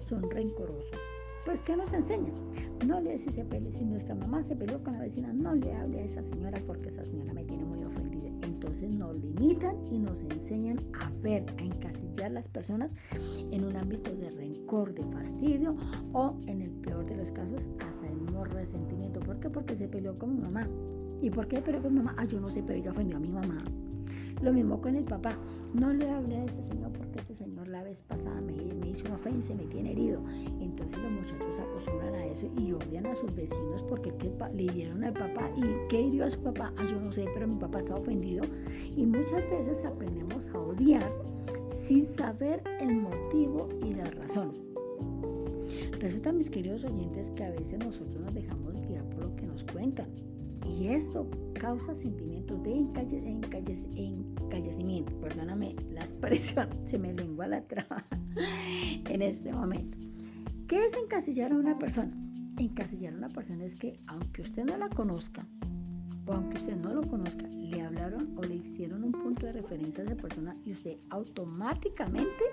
son 0.01 0.29
rencorosos, 0.29 0.99
pues 1.45 1.61
¿qué 1.61 1.75
nos 1.75 1.91
enseñan? 1.93 2.33
No 2.87 2.99
le 2.99 3.19
si 3.19 3.31
se 3.31 3.45
si 3.71 3.85
nuestra 3.85 4.15
mamá 4.15 4.43
se 4.43 4.55
peleó 4.55 4.81
con 4.83 4.93
la 4.93 4.99
vecina, 4.99 5.33
no 5.33 5.53
le 5.53 5.73
hable 5.73 5.99
a 5.99 6.03
esa 6.03 6.23
señora 6.23 6.59
porque 6.65 6.89
esa 6.89 7.05
señora 7.05 7.33
me 7.33 7.43
tiene 7.43 7.63
muy 7.65 7.83
ofendida. 7.83 8.29
Entonces 8.43 8.89
nos 8.89 9.15
limitan 9.17 9.75
y 9.91 9.99
nos 9.99 10.23
enseñan 10.23 10.79
a 10.99 11.09
ver, 11.21 11.45
a 11.57 11.61
encasillar 11.61 12.31
las 12.31 12.47
personas 12.47 12.91
en 13.51 13.65
un 13.65 13.75
ámbito 13.75 14.15
de 14.15 14.29
rencor, 14.31 14.93
de 14.93 15.03
fastidio 15.11 15.75
o 16.13 16.35
en 16.47 16.61
el 16.61 16.71
peor 16.71 17.05
de 17.05 17.17
los 17.17 17.31
casos 17.31 17.67
hasta 17.85 18.03
mismo 18.33 18.45
resentimiento. 18.45 19.19
¿Por 19.19 19.39
qué? 19.39 19.49
Porque 19.49 19.75
se 19.75 19.87
peleó 19.87 20.15
con 20.17 20.35
mi 20.35 20.41
mamá. 20.41 20.67
¿Y 21.23 21.29
por 21.29 21.47
qué 21.47 21.61
peleó 21.61 21.81
con 21.81 21.93
mi 21.93 21.99
mamá? 22.01 22.13
Ah, 22.17 22.25
yo 22.25 22.37
no 22.41 22.51
sé, 22.51 22.61
pero 22.61 22.77
ella 22.77 22.91
ofendió 22.91 23.15
a 23.15 23.19
mi 23.21 23.31
mamá. 23.31 23.57
Lo 24.41 24.51
mismo 24.51 24.81
con 24.81 24.97
el 24.97 25.05
papá. 25.05 25.37
No 25.73 25.93
le 25.93 26.09
hablé 26.09 26.35
a 26.35 26.43
ese 26.43 26.61
señor 26.61 26.91
porque 26.91 27.19
ese 27.19 27.33
señor 27.33 27.69
la 27.69 27.81
vez 27.81 28.03
pasada 28.03 28.41
me, 28.41 28.51
hizo 28.89 29.05
una 29.05 29.15
ofensa 29.15 29.53
y 29.53 29.55
me 29.55 29.65
tiene 29.67 29.93
herido. 29.93 30.21
Entonces 30.59 31.01
los 31.01 31.11
muchachos 31.13 31.59
acostumbran 31.59 32.13
a 32.13 32.25
eso 32.25 32.51
y 32.57 32.73
odian 32.73 33.05
a 33.05 33.15
sus 33.15 33.33
vecinos 33.33 33.81
porque 33.83 34.13
le 34.53 34.73
dieron 34.73 35.01
al 35.05 35.13
papá. 35.13 35.49
¿Y 35.55 35.87
qué 35.87 36.01
hirió 36.01 36.25
a 36.25 36.29
su 36.29 36.39
papá? 36.41 36.73
Ah, 36.75 36.85
yo 36.91 36.99
no 36.99 37.13
sé, 37.13 37.25
pero 37.33 37.47
mi 37.47 37.55
papá 37.55 37.79
está 37.79 37.95
ofendido. 37.95 38.43
Y 38.97 39.05
muchas 39.05 39.49
veces 39.49 39.85
aprendemos 39.85 40.49
a 40.49 40.59
odiar 40.59 41.09
sin 41.87 42.05
saber 42.05 42.61
el 42.81 42.97
motivo 42.97 43.69
y 43.81 43.93
la 43.93 44.11
razón. 44.11 44.51
Resulta, 45.99 46.33
mis 46.33 46.49
queridos 46.49 46.83
oyentes, 46.83 47.31
que 47.31 47.45
a 47.45 47.51
veces 47.51 47.79
nosotros 47.79 48.21
nos 48.21 48.33
dejamos 48.33 48.73
guiar 48.81 49.05
por 49.05 49.23
lo 49.23 49.35
que 49.37 49.47
nos 49.47 49.63
cuentan. 49.63 50.32
Y 50.65 50.87
esto 50.87 51.29
causa 51.59 51.93
sentimientos 51.95 52.61
de 52.63 52.73
encallecimiento. 53.95 55.13
Perdóname 55.19 55.75
la 55.91 56.01
expresión, 56.01 56.69
se 56.85 56.97
me 56.97 57.13
lengua 57.13 57.47
la 57.47 57.61
traba 57.61 58.03
en 59.09 59.21
este 59.21 59.51
momento. 59.53 59.97
¿Qué 60.67 60.85
es 60.85 60.93
encasillar 60.95 61.51
a 61.51 61.55
una 61.55 61.77
persona? 61.77 62.11
Encasillar 62.57 63.13
a 63.13 63.17
una 63.17 63.29
persona 63.29 63.65
es 63.65 63.75
que 63.75 63.99
aunque 64.07 64.41
usted 64.41 64.65
no 64.65 64.77
la 64.77 64.89
conozca, 64.89 65.45
o 66.25 66.33
aunque 66.33 66.57
usted 66.57 66.75
no 66.77 66.93
lo 66.93 67.01
conozca, 67.03 67.47
le 67.47 67.81
hablaron 67.81 68.33
o 68.37 68.43
le 68.43 68.55
hicieron 68.55 69.03
un 69.03 69.11
punto 69.11 69.45
de 69.45 69.53
referencia 69.53 70.03
a 70.03 70.07
esa 70.07 70.15
persona 70.15 70.55
y 70.63 70.71
usted 70.71 70.97
automáticamente, 71.09 72.43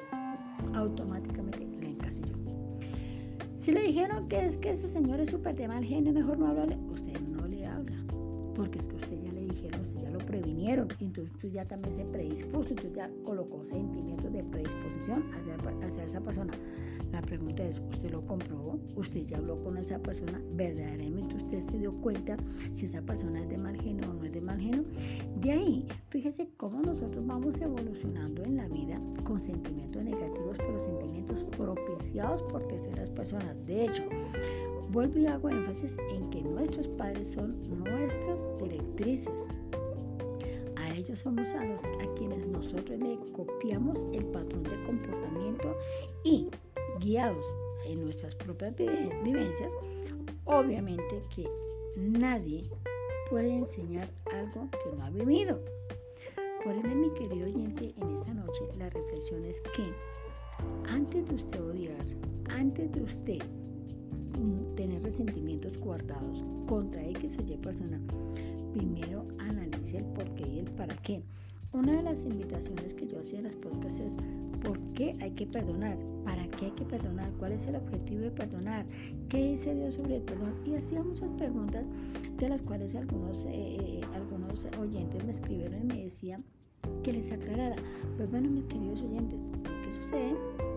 automáticamente 0.75 1.67
la 1.81 1.88
encasilló. 1.88 2.35
Si 3.57 3.73
le 3.73 3.83
dijeron 3.83 4.29
que 4.29 4.47
es 4.47 4.57
que 4.57 4.71
ese 4.71 4.88
señor 4.88 5.21
es 5.21 5.31
súper 5.31 5.55
de 5.55 5.69
mal 5.69 5.85
genio, 5.85 6.12
mejor 6.12 6.38
no 6.38 6.47
hablarle, 6.49 6.76
usted 6.88 7.10
porque 8.61 8.79
es 8.79 8.88
que 8.88 8.97
usted 8.97 9.23
ya 9.23 9.33
le 9.33 9.47
dijeron, 9.47 9.81
usted 9.81 10.02
ya 10.02 10.11
lo 10.11 10.19
previnieron, 10.19 10.88
entonces 11.00 11.35
usted 11.35 11.49
ya 11.49 11.64
también 11.64 11.95
se 11.95 12.05
predispuso, 12.05 12.69
entonces 12.69 12.93
ya 12.95 13.11
colocó 13.25 13.64
sentimientos 13.64 14.31
de 14.31 14.45
predisposición 14.45 15.25
hacia, 15.33 15.57
hacia 15.83 16.05
esa 16.05 16.21
persona. 16.21 16.52
La 17.11 17.23
pregunta 17.23 17.64
es, 17.64 17.81
¿usted 17.90 18.11
lo 18.11 18.21
comprobó? 18.26 18.79
¿Usted 18.97 19.25
ya 19.25 19.38
habló 19.38 19.64
con 19.64 19.79
esa 19.79 19.99
persona? 19.99 20.43
¿Verdaderamente 20.52 21.37
usted 21.37 21.64
se 21.71 21.79
dio 21.79 21.93
cuenta 22.02 22.37
si 22.73 22.85
esa 22.85 23.00
persona 23.00 23.40
es 23.40 23.49
de 23.49 23.57
mal 23.57 23.81
genio 23.81 24.11
o 24.11 24.12
no 24.12 24.25
es 24.25 24.33
de 24.33 24.43
mal 24.43 24.61
genio? 24.61 24.85
De 25.40 25.52
ahí, 25.52 25.87
fíjese 26.11 26.50
cómo 26.59 26.83
nosotros 26.83 27.26
vamos 27.26 27.59
evolucionando 27.62 28.45
en 28.45 28.57
la 28.57 28.69
vida 28.69 29.00
con 29.25 29.40
sentimientos 29.40 30.05
negativos, 30.05 30.59
pero 30.59 30.79
sentimientos 30.79 31.45
propiciados 31.45 32.43
por 32.43 32.69
terceras 32.69 33.09
personas. 33.09 33.57
De 33.64 33.87
hecho, 33.87 34.05
Vuelvo 34.92 35.20
y 35.20 35.26
hago 35.26 35.49
énfasis 35.49 35.97
en 36.11 36.28
que 36.30 36.42
nuestros 36.42 36.88
padres 36.88 37.28
son 37.28 37.56
nuestras 37.85 38.44
directrices. 38.59 39.47
A 40.75 40.90
ellos 40.97 41.20
somos 41.20 41.47
a, 41.54 41.64
los, 41.64 41.85
a 41.85 42.14
quienes 42.16 42.44
nosotros 42.49 42.99
le 42.99 43.16
copiamos 43.32 44.04
el 44.12 44.25
patrón 44.26 44.64
de 44.64 44.82
comportamiento 44.82 45.76
y 46.25 46.49
guiados 46.99 47.54
en 47.87 48.02
nuestras 48.02 48.35
propias 48.35 48.75
vivencias, 49.23 49.73
obviamente 50.44 51.23
que 51.37 51.49
nadie 51.97 52.64
puede 53.30 53.59
enseñar 53.59 54.09
algo 54.32 54.68
que 54.73 54.97
no 54.97 55.04
ha 55.04 55.11
vivido. 55.11 55.61
Por 56.64 56.75
ende, 56.75 56.97
mi 56.97 57.11
querido 57.14 57.47
oyente, 57.47 57.94
en 57.97 58.12
esta 58.12 58.35
noche 58.35 58.64
la 58.76 58.90
reflexión 58.90 59.44
es 59.44 59.62
que 59.62 59.94
antes 60.88 61.28
de 61.28 61.37
usted 61.37 61.62
odiar, 61.62 62.04
antes 62.49 62.90
de 62.90 63.02
usted 63.02 63.40
tener 64.77 65.03
resentimientos 65.03 65.79
guardados 65.79 66.45
contra 66.67 67.07
X 67.09 67.37
o 67.39 67.43
Y 67.43 67.57
persona, 67.57 68.01
primero 68.73 69.27
analice 69.39 69.99
el 69.99 70.05
por 70.07 70.25
qué 70.35 70.49
y 70.49 70.59
el 70.61 70.71
para 70.73 70.97
qué. 70.97 71.23
Una 71.73 71.93
de 71.93 72.03
las 72.03 72.25
invitaciones 72.25 72.95
que 72.95 73.07
yo 73.07 73.21
hacía 73.21 73.39
en 73.39 73.45
las 73.45 73.57
podcasts 73.57 74.01
es 74.01 74.15
¿por 74.63 74.79
qué 74.95 75.15
hay 75.21 75.31
que 75.33 75.47
perdonar? 75.47 75.97
¿Para 76.25 76.47
qué 76.49 76.67
hay 76.67 76.71
que 76.73 76.85
perdonar? 76.85 77.31
¿Cuál 77.39 77.53
es 77.53 77.65
el 77.67 77.77
objetivo 77.77 78.23
de 78.23 78.31
perdonar? 78.31 78.87
¿Qué 79.29 79.53
dice 79.53 79.75
Dios 79.75 79.95
sobre 79.95 80.17
el 80.17 80.23
perdón? 80.23 80.55
Y 80.67 80.75
hacía 80.75 81.03
muchas 81.03 81.31
preguntas 81.39 81.85
de 82.39 82.49
las 82.49 82.63
cuales 82.63 82.95
algunos, 82.95 83.45
eh, 83.49 84.01
algunos 84.15 84.67
oyentes 84.79 85.25
me 85.25 85.31
escribieron 85.31 85.83
y 85.83 85.85
me 85.85 86.03
decían 86.05 86.45
que 87.03 87.13
les 87.13 87.31
aclarara. 87.31 87.77
Pues 88.17 88.31
bueno, 88.31 88.51
mis 88.51 88.65
queridos 88.65 89.03
oyentes, 89.03 89.39
¿qué 89.85 89.93
sucede? 89.93 90.70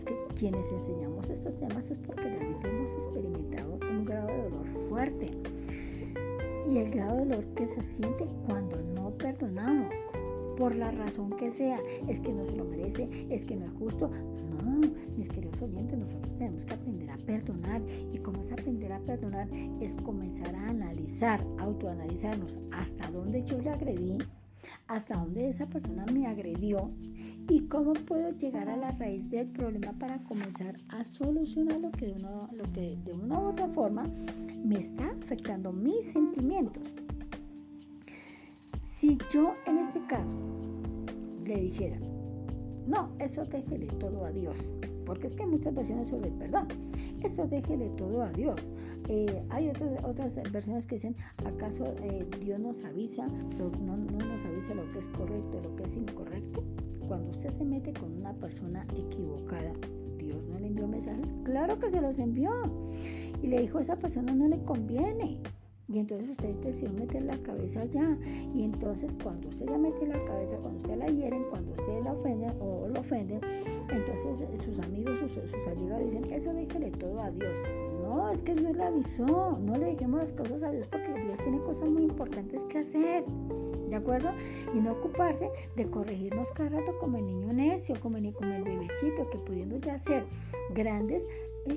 Es 0.00 0.06
que 0.06 0.16
quienes 0.38 0.72
enseñamos 0.72 1.28
estos 1.28 1.58
temas 1.58 1.90
es 1.90 1.98
porque 1.98 2.22
realmente 2.22 2.68
hemos 2.68 2.94
experimentado 2.94 3.78
un 3.90 4.04
grado 4.06 4.28
de 4.28 4.42
dolor 4.44 4.66
fuerte. 4.88 5.26
Y 6.70 6.78
el 6.78 6.90
grado 6.90 7.18
de 7.18 7.26
dolor 7.26 7.44
que 7.54 7.66
se 7.66 7.82
siente 7.82 8.26
cuando 8.46 8.80
no 8.94 9.10
perdonamos. 9.18 9.92
por 10.56 10.74
la 10.74 10.90
razón 10.90 11.30
que 11.38 11.50
sea. 11.50 11.80
Es 12.08 12.20
que 12.20 12.32
no 12.32 12.44
se 12.44 12.56
lo 12.56 12.64
merece, 12.64 13.08
es 13.30 13.44
que 13.44 13.56
no 13.56 13.66
es 13.66 13.72
justo. 13.72 14.10
No, 14.62 14.80
mis 15.16 15.28
queridos 15.30 15.60
oyentes, 15.62 15.98
nosotros 15.98 16.36
tenemos 16.36 16.64
que 16.66 16.74
aprender 16.74 17.10
a 17.10 17.16
perdonar. 17.18 17.82
Y 18.12 18.18
cómo 18.18 18.40
es 18.40 18.52
aprender 18.52 18.92
a 18.92 19.00
perdonar 19.00 19.48
es 19.80 19.94
comenzar 19.96 20.54
a 20.54 20.68
analizar, 20.68 21.44
autoanalizarnos 21.58 22.58
hasta 22.72 23.10
dónde 23.10 23.42
yo 23.44 23.58
le 23.58 23.70
agredí, 23.70 24.18
hasta 24.86 25.16
dónde 25.16 25.48
esa 25.48 25.66
persona 25.66 26.04
me 26.12 26.26
agredió 26.26 26.90
y 27.50 27.66
cómo 27.66 27.94
puedo 27.94 28.30
llegar 28.30 28.68
a 28.68 28.76
la 28.76 28.92
raíz 28.92 29.28
del 29.28 29.48
problema 29.48 29.92
para 29.98 30.22
comenzar 30.22 30.76
a 30.88 31.02
solucionar 31.02 31.80
lo 31.80 31.90
que 31.90 32.06
de 32.06 32.12
una, 32.12 32.48
lo 32.52 32.62
que 32.72 32.96
de 33.04 33.12
una 33.12 33.40
u 33.40 33.48
otra 33.48 33.66
forma 33.68 34.04
me 34.64 34.78
está 34.78 35.10
afectando 35.24 35.72
mis 35.72 36.06
sentimientos. 36.06 36.84
Si 38.84 39.18
yo 39.32 39.54
en 39.66 39.78
este 39.78 40.00
caso 40.06 40.36
le 41.44 41.56
dijera, 41.56 41.98
no, 42.86 43.10
eso 43.18 43.44
déjele 43.44 43.86
todo 43.98 44.24
a 44.24 44.30
Dios, 44.30 44.72
porque 45.04 45.26
es 45.26 45.34
que 45.34 45.44
muchas 45.44 45.74
versiones 45.74 46.06
sobre 46.06 46.28
el 46.28 46.34
perdón, 46.34 46.68
eso 47.24 47.48
déjele 47.48 47.88
todo 47.96 48.22
a 48.22 48.30
Dios. 48.30 48.60
Eh, 49.12 49.42
hay 49.48 49.68
otras, 49.68 50.04
otras 50.04 50.40
versiones 50.52 50.86
que 50.86 50.94
dicen, 50.94 51.16
¿acaso 51.44 51.96
eh, 52.00 52.24
Dios 52.44 52.60
nos 52.60 52.84
avisa, 52.84 53.26
no, 53.58 53.96
no 53.96 53.96
nos 53.96 54.44
avisa 54.44 54.72
lo 54.72 54.88
que 54.92 55.00
es 55.00 55.08
correcto, 55.08 55.60
lo 55.64 55.74
que 55.74 55.82
es 55.82 55.96
incorrecto? 55.96 56.62
Cuando 57.08 57.32
usted 57.32 57.50
se 57.50 57.64
mete 57.64 57.92
con 57.92 58.16
una 58.16 58.32
persona 58.34 58.86
equivocada, 58.96 59.72
Dios 60.16 60.44
no 60.44 60.60
le 60.60 60.68
envió 60.68 60.86
mensajes, 60.86 61.34
claro 61.42 61.76
que 61.80 61.90
se 61.90 62.00
los 62.00 62.20
envió. 62.20 62.52
Y 63.42 63.48
le 63.48 63.62
dijo, 63.62 63.80
esa 63.80 63.96
persona 63.96 64.32
no 64.32 64.46
le 64.46 64.62
conviene. 64.62 65.38
Y 65.88 65.98
entonces 65.98 66.30
usted 66.30 66.54
decidió 66.62 66.92
meter 66.92 67.24
la 67.24 67.36
cabeza 67.38 67.80
allá. 67.80 68.16
Y 68.54 68.62
entonces 68.62 69.16
cuando 69.20 69.48
usted 69.48 69.66
ya 69.66 69.76
mete 69.76 70.06
la 70.06 70.24
cabeza, 70.24 70.56
cuando 70.58 70.82
usted 70.82 70.98
la 70.98 71.06
hieren, 71.06 71.42
cuando 71.50 71.72
usted 71.72 72.04
la 72.04 72.12
ofende 72.12 72.46
o 72.60 72.86
lo 72.86 73.00
ofende, 73.00 73.40
entonces 73.90 74.46
sus 74.62 74.78
amigos, 74.78 75.18
sus, 75.18 75.50
sus 75.50 75.66
allegados 75.66 76.04
dicen, 76.04 76.32
eso 76.32 76.52
déjele 76.54 76.92
todo 76.92 77.20
a 77.20 77.32
Dios. 77.32 77.56
No, 78.10 78.28
es 78.28 78.42
que 78.42 78.56
Dios 78.56 78.76
le 78.76 78.82
avisó. 78.82 79.56
No 79.60 79.76
le 79.76 79.86
dejemos 79.86 80.20
las 80.20 80.32
cosas 80.32 80.60
a 80.64 80.72
Dios 80.72 80.88
porque 80.90 81.14
Dios 81.14 81.38
tiene 81.38 81.60
cosas 81.60 81.88
muy 81.88 82.02
importantes 82.02 82.60
que 82.64 82.78
hacer. 82.78 83.24
¿De 83.88 83.94
acuerdo? 83.94 84.30
Y 84.74 84.80
no 84.80 84.92
ocuparse 84.92 85.48
de 85.76 85.88
corregirnos 85.88 86.50
cada 86.52 86.70
rato 86.70 86.98
como 86.98 87.18
el 87.18 87.26
niño 87.26 87.52
necio, 87.52 87.94
como 88.00 88.16
el, 88.16 88.32
como 88.34 88.52
el 88.52 88.64
bebecito, 88.64 89.30
que 89.30 89.38
pudiendo 89.38 89.76
ya 89.78 89.96
ser 89.98 90.24
grandes, 90.74 91.24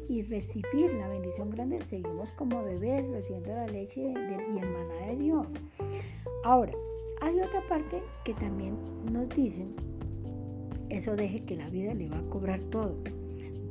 y 0.07 0.23
recibir 0.23 0.93
la 0.93 1.07
bendición 1.09 1.51
grande, 1.51 1.81
seguimos 1.83 2.29
como 2.35 2.63
bebés 2.63 3.09
recibiendo 3.09 3.53
la 3.53 3.67
leche 3.67 4.01
y 4.01 4.57
el 4.57 4.69
maná 4.69 5.07
de 5.07 5.15
Dios. 5.17 5.47
Ahora, 6.45 6.73
hay 7.21 7.39
otra 7.39 7.61
parte 7.67 8.01
que 8.23 8.33
también 8.33 8.75
nos 9.11 9.29
dicen, 9.29 9.75
eso 10.89 11.15
deje 11.15 11.43
que 11.43 11.57
la 11.57 11.69
vida 11.69 11.93
le 11.93 12.09
va 12.09 12.17
a 12.17 12.29
cobrar 12.29 12.63
todo. 12.63 12.95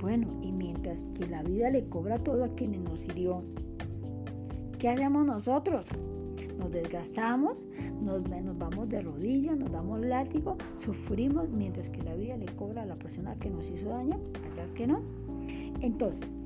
Bueno, 0.03 0.27
y 0.43 0.51
mientras 0.51 1.05
que 1.15 1.29
la 1.29 1.45
vida 1.45 1.71
le 1.71 1.85
cobra 1.85 2.19
todo 2.19 2.43
a 2.43 2.49
quienes 2.57 2.81
nos 2.81 3.07
hirió, 3.07 3.45
¿qué 4.81 4.89
hacemos 4.89 5.25
nosotros? 5.25 5.87
Nos 6.59 6.73
desgastamos, 6.73 7.57
nos, 8.03 8.21
vamos 8.59 8.89
de 8.89 9.01
rodillas, 9.01 9.57
nos 9.57 9.71
damos 9.71 10.01
látigo, 10.01 10.57
sufrimos 10.85 11.49
mientras 11.51 11.89
que 11.89 12.03
la 12.03 12.17
vida 12.17 12.37
le 12.37 12.47
cobra 12.47 12.83
a 12.83 12.87
la 12.87 12.97
persona 12.97 13.37
que 13.37 13.49
nos 13.49 13.71
hizo 13.71 13.91
daño, 13.91 14.19
¿verdad 14.43 14.73
que 14.75 14.89
no? 14.89 15.03
Entonces, 15.81 16.37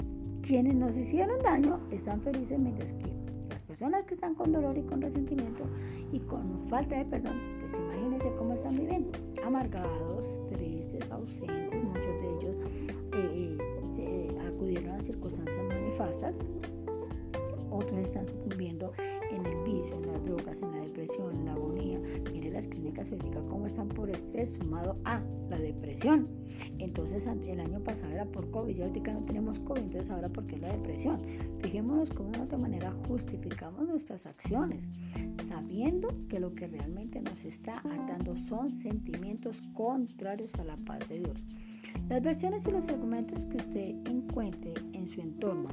quienes 0.43 0.75
nos 0.75 0.99
hicieron 0.99 1.43
daño 1.43 1.81
están 1.91 2.21
felices 2.21 2.59
mientras 2.59 2.93
que 2.93 3.11
las 3.49 3.63
personas 3.63 4.05
que 4.05 4.13
están 4.13 4.35
con 4.35 4.53
dolor 4.53 4.77
y 4.77 4.83
con 4.83 5.01
resentimiento 5.01 5.65
y 6.13 6.19
con 6.21 6.69
falta 6.69 6.99
de 6.99 7.07
perdón, 7.07 7.41
pues 7.61 7.79
imagínense 7.79 8.31
cómo 8.37 8.53
están 8.53 8.77
viviendo. 8.77 9.13
Amargados, 9.47 10.43
tristes, 10.51 11.11
ausentes, 11.11 11.85
muchos 11.85 12.21
de 12.21 12.37
ellos 12.39 12.59
acudieron 14.47 14.91
a 14.91 15.03
circunstancias 15.03 15.65
manifestas, 15.69 16.37
otros 17.71 17.99
están 17.99 18.27
sucumbiendo 18.27 18.93
en 19.31 19.45
el 19.45 19.65
vicio, 19.65 19.95
en 19.97 20.07
las 20.07 20.25
drogas, 20.25 20.63
en 20.63 20.71
la 20.73 20.81
depresión, 20.81 21.35
en 21.37 21.45
la 21.45 21.53
agonía. 21.53 22.01
Mire 22.33 22.51
las 22.51 22.69
clínicas 22.69 23.11
verifican 23.11 23.47
cómo 23.49 23.67
están 23.67 23.89
por 23.89 24.09
estrés 24.09 24.51
sumado 24.51 24.97
a 25.05 25.21
la 25.51 25.59
depresión. 25.59 26.29
Entonces 26.79 27.27
el 27.27 27.61
año 27.61 27.83
pasado 27.83 28.13
era 28.13 28.25
por 28.25 28.51
COVID, 28.51 28.75
ya 28.75 28.87
ahorita 28.87 29.13
no 29.13 29.25
tenemos 29.25 29.61
COVID, 29.61 29.83
entonces 29.83 30.11
ahora 30.11 30.29
por 30.29 30.47
qué 30.47 30.57
la 30.57 30.73
depresión. 30.73 31.19
Fijémonos 31.61 32.11
cómo 32.11 32.31
de 32.31 32.41
otra 32.41 32.59
manera 32.59 32.95
justificamos 33.09 33.87
nuestras 33.87 34.25
acciones, 34.27 34.89
sabiendo 35.45 36.09
que 36.29 36.41
lo 36.41 36.55
que 36.55 36.67
realmente 36.69 37.21
nos 37.21 37.45
está 37.45 37.79
atando 37.79 38.37
son 38.49 38.71
sentimientos 38.71 39.61
contrarios 39.75 40.55
a 40.55 40.65
la 40.65 40.77
paz 40.79 41.07
de 41.09 41.19
Dios. 41.19 41.45
Las 42.09 42.23
versiones 42.23 42.67
y 42.67 42.71
los 42.71 42.89
argumentos 42.89 43.47
que 43.47 43.57
usted 43.57 43.95
encuentre 44.07 44.75
en 44.93 45.07
su 45.07 45.21
entorno 45.21 45.69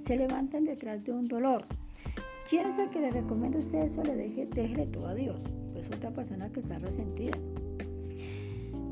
se 0.00 0.16
levantan 0.16 0.64
detrás 0.64 1.02
de 1.04 1.12
un 1.12 1.26
dolor, 1.26 1.66
¿Quién 2.52 2.66
es 2.66 2.76
el 2.76 2.90
que 2.90 3.00
le 3.00 3.10
recomienda 3.10 3.56
a 3.56 3.62
usted 3.62 3.78
eso? 3.78 4.02
Le 4.02 4.14
deje, 4.14 4.44
déjele 4.44 4.84
todo 4.88 5.06
a 5.06 5.14
Dios. 5.14 5.40
Pues 5.72 5.86
otra 5.86 6.10
persona 6.10 6.52
que 6.52 6.60
está 6.60 6.78
resentida. 6.78 7.32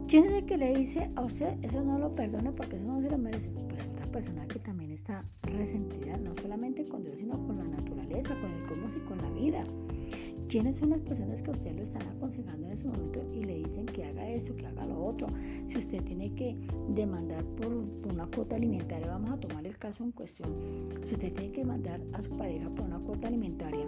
¿Quién 0.09 0.25
es 0.25 0.33
el 0.33 0.47
que 0.47 0.57
le 0.57 0.75
dice 0.75 1.11
a 1.15 1.21
usted 1.21 1.59
eso 1.61 1.83
no 1.83 1.99
lo 1.99 2.15
perdone 2.15 2.53
porque 2.53 2.77
eso 2.77 2.87
no 2.87 3.03
se 3.03 3.11
lo 3.11 3.19
merece? 3.19 3.51
Pues 3.69 3.87
otra 3.87 4.07
persona 4.07 4.49
que 4.49 4.61
también 4.61 4.93
está 4.93 5.27
resentida, 5.43 6.17
no 6.17 6.35
solamente 6.41 6.87
con 6.87 7.05
Dios, 7.05 7.19
sino 7.19 7.35
con 7.47 7.59
la 7.59 7.65
naturaleza, 7.65 8.35
con 8.41 8.51
el 8.51 8.67
cosmos 8.67 8.97
y 8.97 9.01
con 9.01 9.19
la 9.19 9.29
vida. 9.29 9.63
¿Quiénes 10.51 10.75
son 10.75 10.91
las 10.91 11.01
personas 11.03 11.45
que 11.45 11.51
a 11.51 11.53
usted 11.53 11.77
lo 11.77 11.85
están 11.85 12.03
aconsejando 12.09 12.67
en 12.67 12.73
ese 12.73 12.85
momento 12.89 13.23
y 13.33 13.45
le 13.45 13.59
dicen 13.59 13.87
que 13.87 14.05
haga 14.05 14.29
eso, 14.29 14.57
que 14.57 14.67
haga 14.67 14.85
lo 14.85 15.07
otro? 15.07 15.29
Si 15.69 15.79
usted 15.79 16.03
tiene 16.03 16.35
que 16.35 16.57
demandar 16.89 17.45
por, 17.45 17.69
una 18.13 18.27
cuota 18.27 18.57
alimentaria, 18.57 19.07
vamos 19.07 19.31
a 19.31 19.37
tomar 19.37 19.65
el 19.65 19.79
caso 19.79 20.03
en 20.03 20.11
cuestión. 20.11 20.51
Si 21.05 21.15
usted 21.15 21.33
tiene 21.35 21.53
que 21.53 21.65
mandar 21.65 22.01
a 22.15 22.23
su 22.23 22.31
pareja 22.31 22.69
por 22.71 22.85
una 22.85 22.99
cuota 22.99 23.29
alimentaria, 23.29 23.87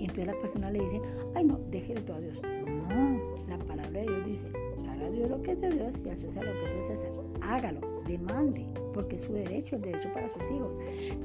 entonces 0.00 0.26
la 0.26 0.40
persona 0.40 0.68
le 0.72 0.80
dice, 0.80 1.00
ay 1.36 1.44
no, 1.44 1.60
déjele 1.70 2.00
todo 2.00 2.16
a 2.16 2.20
Dios. 2.22 2.42
No, 2.88 3.46
la 3.48 3.58
palabra 3.58 4.00
de 4.00 4.02
Dios 4.02 4.26
dice, 4.26 4.48
haga 4.90 5.10
Dios 5.10 5.30
lo 5.30 5.42
que 5.42 5.52
es 5.52 5.60
de 5.60 5.70
Dios 5.70 6.02
y 6.04 6.08
a 6.08 6.42
lo 6.42 6.52
que 6.52 6.80
es 6.80 6.88
de 6.88 6.96
César. 6.96 7.12
Hágalo, 7.40 8.02
demande, 8.08 8.66
porque 8.92 9.14
es 9.14 9.22
su 9.22 9.32
derecho, 9.32 9.76
el 9.76 9.82
derecho 9.82 10.12
para 10.12 10.28
sus 10.32 10.42
hijos. 10.50 10.72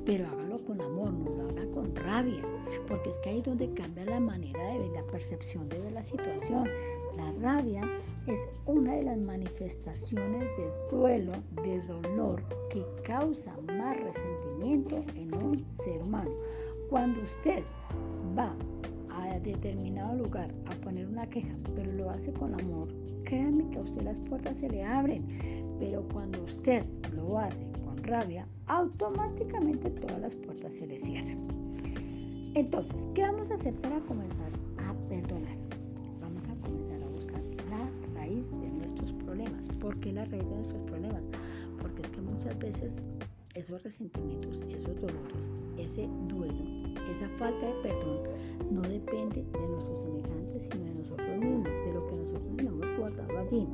Pero 0.06 0.28
hágalo 0.28 0.64
con 0.64 0.80
amor, 0.80 1.12
no 1.12 1.41
rabia 1.96 2.44
porque 2.88 3.10
es 3.10 3.20
que 3.20 3.30
ahí 3.30 3.38
es 3.40 3.44
donde 3.44 3.74
cambia 3.74 4.06
la 4.06 4.20
manera 4.20 4.64
de 4.72 4.80
ver, 4.80 4.92
la 4.92 5.04
percepción 5.04 5.68
de 5.70 5.92
la 5.92 6.04
situación. 6.04 6.68
La 7.16 7.32
rabia 7.42 7.82
es 8.28 8.48
una 8.66 8.96
de 8.96 9.04
las 9.04 9.18
manifestaciones 9.18 10.44
de 10.58 10.72
duelo, 10.90 11.34
de 11.64 11.82
dolor, 11.82 12.42
que 12.70 12.86
causa 13.04 13.54
más 13.78 13.98
resentimiento 14.00 15.04
en 15.16 15.34
un 15.36 15.66
ser 15.70 16.02
humano. 16.02 16.32
Cuando 16.90 17.22
usted 17.22 17.64
va 18.38 18.56
a 19.10 19.40
determinado 19.40 20.16
lugar 20.16 20.54
a 20.66 20.72
poner 20.82 21.08
una 21.08 21.30
queja, 21.30 21.56
pero 21.76 21.92
lo 21.94 22.10
hace 22.10 22.32
con 22.34 22.60
amor, 22.60 22.88
créanme 23.24 23.70
que 23.70 23.80
a 23.80 23.82
usted 23.82 24.02
las 24.04 24.20
puertas 24.20 24.58
se 24.58 24.70
le 24.70 24.84
abren. 24.84 25.26
Pero 25.80 26.08
cuando 26.14 26.44
usted 26.44 26.86
lo 27.14 27.40
hace 27.40 27.66
con 27.84 28.04
rabia, 28.04 28.48
automáticamente 28.68 29.90
todas 29.90 30.20
las 30.20 30.36
puertas 30.36 30.74
se 30.76 30.86
le 30.86 31.00
cierran. 31.00 31.71
Entonces, 32.54 33.08
¿qué 33.16 33.22
vamos 33.22 33.50
a 33.50 33.54
hacer 33.54 33.74
para 33.76 33.98
comenzar 34.02 34.52
a 34.78 34.94
perdonar? 35.08 35.56
Vamos 36.20 36.50
a 36.50 36.56
comenzar 36.56 37.02
a 37.02 37.08
buscar 37.08 37.42
la 37.70 37.90
raíz 38.14 38.52
de 38.52 38.70
nuestros 38.70 39.14
problemas. 39.14 39.70
¿Por 39.80 39.98
qué 40.02 40.12
la 40.12 40.26
raíz 40.26 40.44
de 40.50 40.56
nuestros 40.56 40.82
problemas? 40.82 41.24
Porque 41.82 42.02
es 42.02 42.10
que 42.10 42.20
muchas 42.20 42.60
veces 42.60 43.02
esos 43.56 43.82
resentimientos, 43.84 44.62
esos 44.70 45.00
dolores, 45.00 45.50
ese 45.78 46.10
duelo, 46.28 46.64
esa 47.10 47.30
falta 47.38 47.66
de 47.68 47.74
perdón 47.84 48.20
no 48.70 48.82
depende 48.82 49.44
de 49.44 49.68
nuestros 49.70 50.02
semejantes, 50.02 50.68
sino 50.70 50.86
de 50.86 50.94
nosotros 50.96 51.38
mismos, 51.40 51.64
de 51.64 51.94
lo 51.94 52.08
que 52.08 52.16
nosotros 52.16 52.60
hemos 52.60 52.98
guardado 52.98 53.40
allí. 53.40 53.66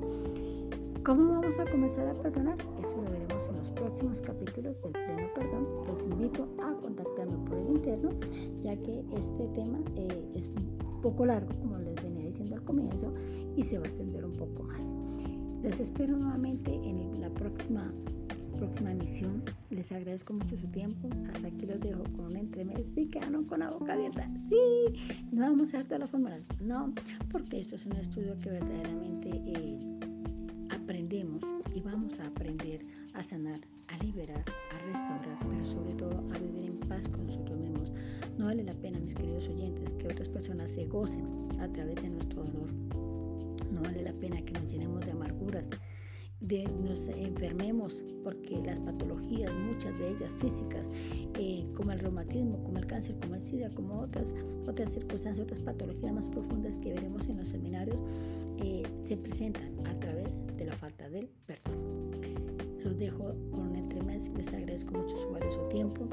¿Cómo 1.04 1.32
vamos 1.32 1.58
a 1.58 1.66
comenzar 1.66 2.08
a 2.10 2.14
perdonar? 2.14 2.58
Eso 2.84 2.96
lo 2.98 3.10
veremos 3.10 3.48
en 3.48 3.58
los 3.58 3.70
próximos 3.72 4.22
capítulos 4.22 4.80
del 4.82 4.92
pleno 4.92 5.34
perdón. 5.34 5.68
Los 5.88 6.04
invito 6.04 6.48
a 6.62 6.77
ya 8.62 8.76
que 8.78 9.04
este 9.16 9.48
tema 9.56 9.80
eh, 9.96 10.32
es 10.36 10.48
un 10.48 11.02
poco 11.02 11.26
largo, 11.26 11.50
como 11.60 11.78
les 11.78 11.96
venía 12.04 12.26
diciendo 12.26 12.56
al 12.56 12.64
comienzo, 12.64 13.14
y 13.56 13.64
se 13.64 13.78
va 13.78 13.86
a 13.86 13.88
extender 13.88 14.26
un 14.26 14.34
poco 14.34 14.64
más. 14.64 14.92
Les 15.64 15.80
espero 15.80 16.18
nuevamente 16.18 16.74
en 16.74 17.20
la 17.20 17.30
próxima 17.30 17.92
próxima 18.58 18.92
emisión. 18.92 19.44
Les 19.70 19.92
agradezco 19.92 20.34
mucho 20.34 20.58
su 20.58 20.68
tiempo. 20.68 21.10
Hasta 21.34 21.48
aquí 21.48 21.66
los 21.66 21.80
dejo 21.80 22.04
con 22.16 22.26
un 22.26 22.38
entremés. 22.38 22.88
Sí, 22.94 23.06
quedaron 23.06 23.46
con 23.46 23.60
la 23.60 23.70
boca 23.70 23.94
abierta. 23.94 24.30
Sí, 24.50 25.16
no 25.32 25.42
vamos 25.42 25.74
a 25.74 25.78
dar 25.78 25.86
todas 25.86 26.00
las 26.02 26.10
fórmulas. 26.10 26.42
No, 26.62 26.94
porque 27.32 27.60
esto 27.60 27.76
es 27.76 27.86
un 27.86 27.94
estudio 27.94 28.38
que 28.40 28.50
verdaderamente 28.50 29.30
eh, 29.46 29.80
aprendemos 30.72 31.42
y 31.74 31.82
vamos 31.82 32.20
a 32.20 32.28
aprender 32.28 32.84
a 33.18 33.24
sanar, 33.24 33.60
a 33.88 34.04
liberar, 34.04 34.46
a 34.72 34.78
restaurar, 34.86 35.40
pero 35.50 35.66
sobre 35.66 35.94
todo 35.94 36.24
a 36.34 36.38
vivir 36.38 36.70
en 36.70 36.80
paz 36.82 37.08
con 37.08 37.26
nosotros 37.26 37.58
mismos. 37.58 37.92
No 38.38 38.46
vale 38.46 38.64
la 38.64 38.74
pena, 38.74 39.00
mis 39.00 39.16
queridos 39.16 39.48
oyentes, 39.50 39.94
que 39.96 40.08
otras 40.08 40.30
personas 40.30 40.70
se 40.70 40.86
gocen 40.86 41.26
a 41.60 41.68
través 41.68 41.96
de 41.96 42.10
nuestro 42.10 42.44
dolor. 42.44 42.72
No 43.72 43.82
vale 43.82 44.04
la 44.04 44.14
pena 44.14 44.40
que 44.42 44.54
nos 44.54 44.72
llenemos 44.72 45.04
de 45.04 45.12
amarguras, 45.12 45.68
de 46.42 46.66
nos 46.84 47.08
enfermemos, 47.08 48.06
porque 48.24 48.62
las 48.64 48.80
patologías, 48.80 49.52
muchas 49.66 49.98
de 49.98 50.10
ellas 50.10 50.32
físicas, 50.40 50.92
eh, 51.40 51.66
como 51.76 51.94
el 51.94 52.00
reumatismo, 52.00 52.64
como 52.64 52.78
el 52.78 52.86
cáncer, 52.86 53.18
como 53.20 53.34
el 53.34 53.42
SIDA, 53.42 53.72
como 53.72 54.00
otras, 54.00 54.36
otras 54.68 54.92
circunstancias, 54.92 55.44
otras 55.44 55.60
patologías 55.60 56.14
más 56.14 56.30
profundas 56.30 56.78
que 56.78 56.94
veremos 56.94 57.28
en 57.30 57.38
los 57.38 57.48
seminarios, 57.48 58.04
eh, 58.60 58.84
se 59.04 59.18
presentan 59.18 59.74
a 59.88 60.00
través 60.00 60.40
de 60.56 60.66
la 60.66 60.74
falta 60.74 61.10
del 61.10 61.28
perdón. 61.48 61.97
Dejo 62.98 63.36
con 63.52 63.68
un 63.70 63.76
entremés, 63.76 64.28
les 64.36 64.52
agradezco 64.52 64.92
mucho 64.92 65.16
su 65.18 65.30
valioso 65.30 65.62
tiempo. 65.70 66.08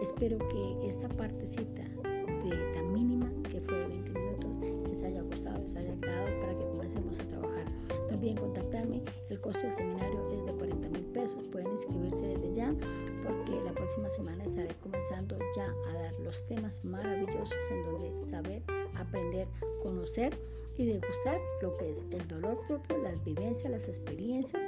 Espero 0.00 0.38
que 0.48 0.88
esta 0.88 1.06
partecita 1.10 1.82
de 1.82 2.72
tan 2.74 2.90
mínima 2.90 3.30
que 3.50 3.60
fue 3.60 3.76
de 3.76 3.88
20 3.88 4.12
minutos 4.12 4.56
les 4.90 5.02
haya 5.02 5.20
gustado, 5.20 5.62
les 5.64 5.76
haya 5.76 5.92
agradado 5.92 6.40
para 6.40 6.58
que 6.58 6.64
comencemos 6.68 7.18
a 7.18 7.28
trabajar. 7.28 7.66
No 8.08 8.16
olviden 8.16 8.36
contactarme, 8.38 9.02
el 9.28 9.40
costo 9.42 9.60
del 9.60 9.76
seminario 9.76 10.26
es 10.32 10.46
de 10.46 10.52
40 10.54 10.88
mil 10.88 11.04
pesos, 11.12 11.44
pueden 11.48 11.70
inscribirse 11.70 12.26
desde 12.26 12.54
ya 12.54 12.74
porque 13.22 13.60
la 13.66 13.72
próxima 13.72 14.08
semana 14.08 14.42
estaré 14.44 14.74
comenzando 14.82 15.36
ya 15.54 15.66
a 15.90 16.02
dar 16.02 16.18
los 16.20 16.46
temas 16.46 16.82
maravillosos 16.82 17.70
en 17.70 17.84
donde 17.84 18.26
saber, 18.26 18.62
aprender, 18.94 19.46
conocer 19.82 20.34
y 20.78 20.86
degustar 20.86 21.38
lo 21.60 21.76
que 21.76 21.90
es 21.90 22.02
el 22.10 22.26
dolor 22.26 22.58
propio, 22.66 22.96
las 23.02 23.22
vivencias, 23.22 23.70
las 23.70 23.86
experiencias 23.86 24.62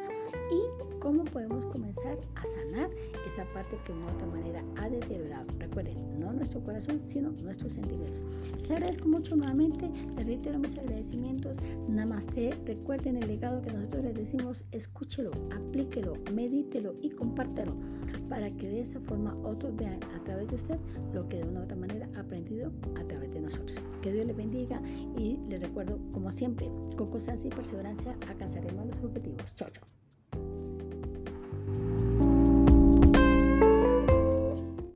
y 0.51 0.99
cómo 0.99 1.25
podemos 1.25 1.65
comenzar 1.67 2.19
a 2.35 2.45
sanar 2.47 2.91
esa 3.27 3.45
parte 3.53 3.79
que 3.85 3.93
de 3.93 3.99
una 3.99 4.13
otra 4.13 4.27
manera 4.27 4.65
ha 4.77 4.89
deteriorado. 4.89 5.47
Recuerden, 5.59 6.19
no 6.19 6.33
nuestro 6.33 6.63
corazón, 6.65 7.01
sino 7.05 7.31
nuestros 7.31 7.75
sentimientos. 7.75 8.23
Les 8.61 8.71
agradezco 8.71 9.07
mucho 9.09 9.37
nuevamente, 9.37 9.91
les 10.17 10.27
reitero 10.27 10.59
mis 10.59 10.79
agradecimientos. 10.79 11.59
Namaste, 11.89 12.55
recuerden 12.65 13.19
el 13.19 13.29
legado 13.29 13.61
que 13.61 13.73
nosotros 13.73 14.05
les 14.05 14.15
decimos, 14.15 14.65
escúchelo, 14.73 15.31
aplíquelo, 15.55 16.15
medítelo 16.33 16.95
y 17.03 17.11
compártelo 17.11 17.75
para 18.29 18.51
que 18.51 18.69
de 18.69 18.81
esa 18.81 19.01
forma 19.01 19.37
otros 19.45 19.77
vean 19.77 20.01
a 20.15 20.25
través 20.25 20.49
de 20.49 20.57
usted 20.57 20.79
lo 21.13 21.29
que 21.29 21.39
de 21.39 21.45
una 21.45 21.61
u 21.61 21.65
otra 21.65 21.77
manera 21.77 22.09
ha 22.17 22.21
aprendido 22.21 22.73
a 22.99 23.05
través 23.05 23.33
de 23.33 23.41
nosotros. 23.41 23.81
Que 24.03 24.13
Dios 24.13 24.27
les 24.27 24.37
bendiga 24.37 24.81
y 25.19 25.39
les 25.49 25.61
recuerdo, 25.61 25.99
como 26.13 26.31
siempre, 26.31 26.71
con 26.97 27.11
constancia 27.11 27.49
y 27.49 27.55
perseverancia 27.55 28.17
alcanzaremos 28.29 28.87
los 28.87 29.05
objetivos. 29.05 29.55
Chao, 29.55 29.69
chao. 29.71 30.04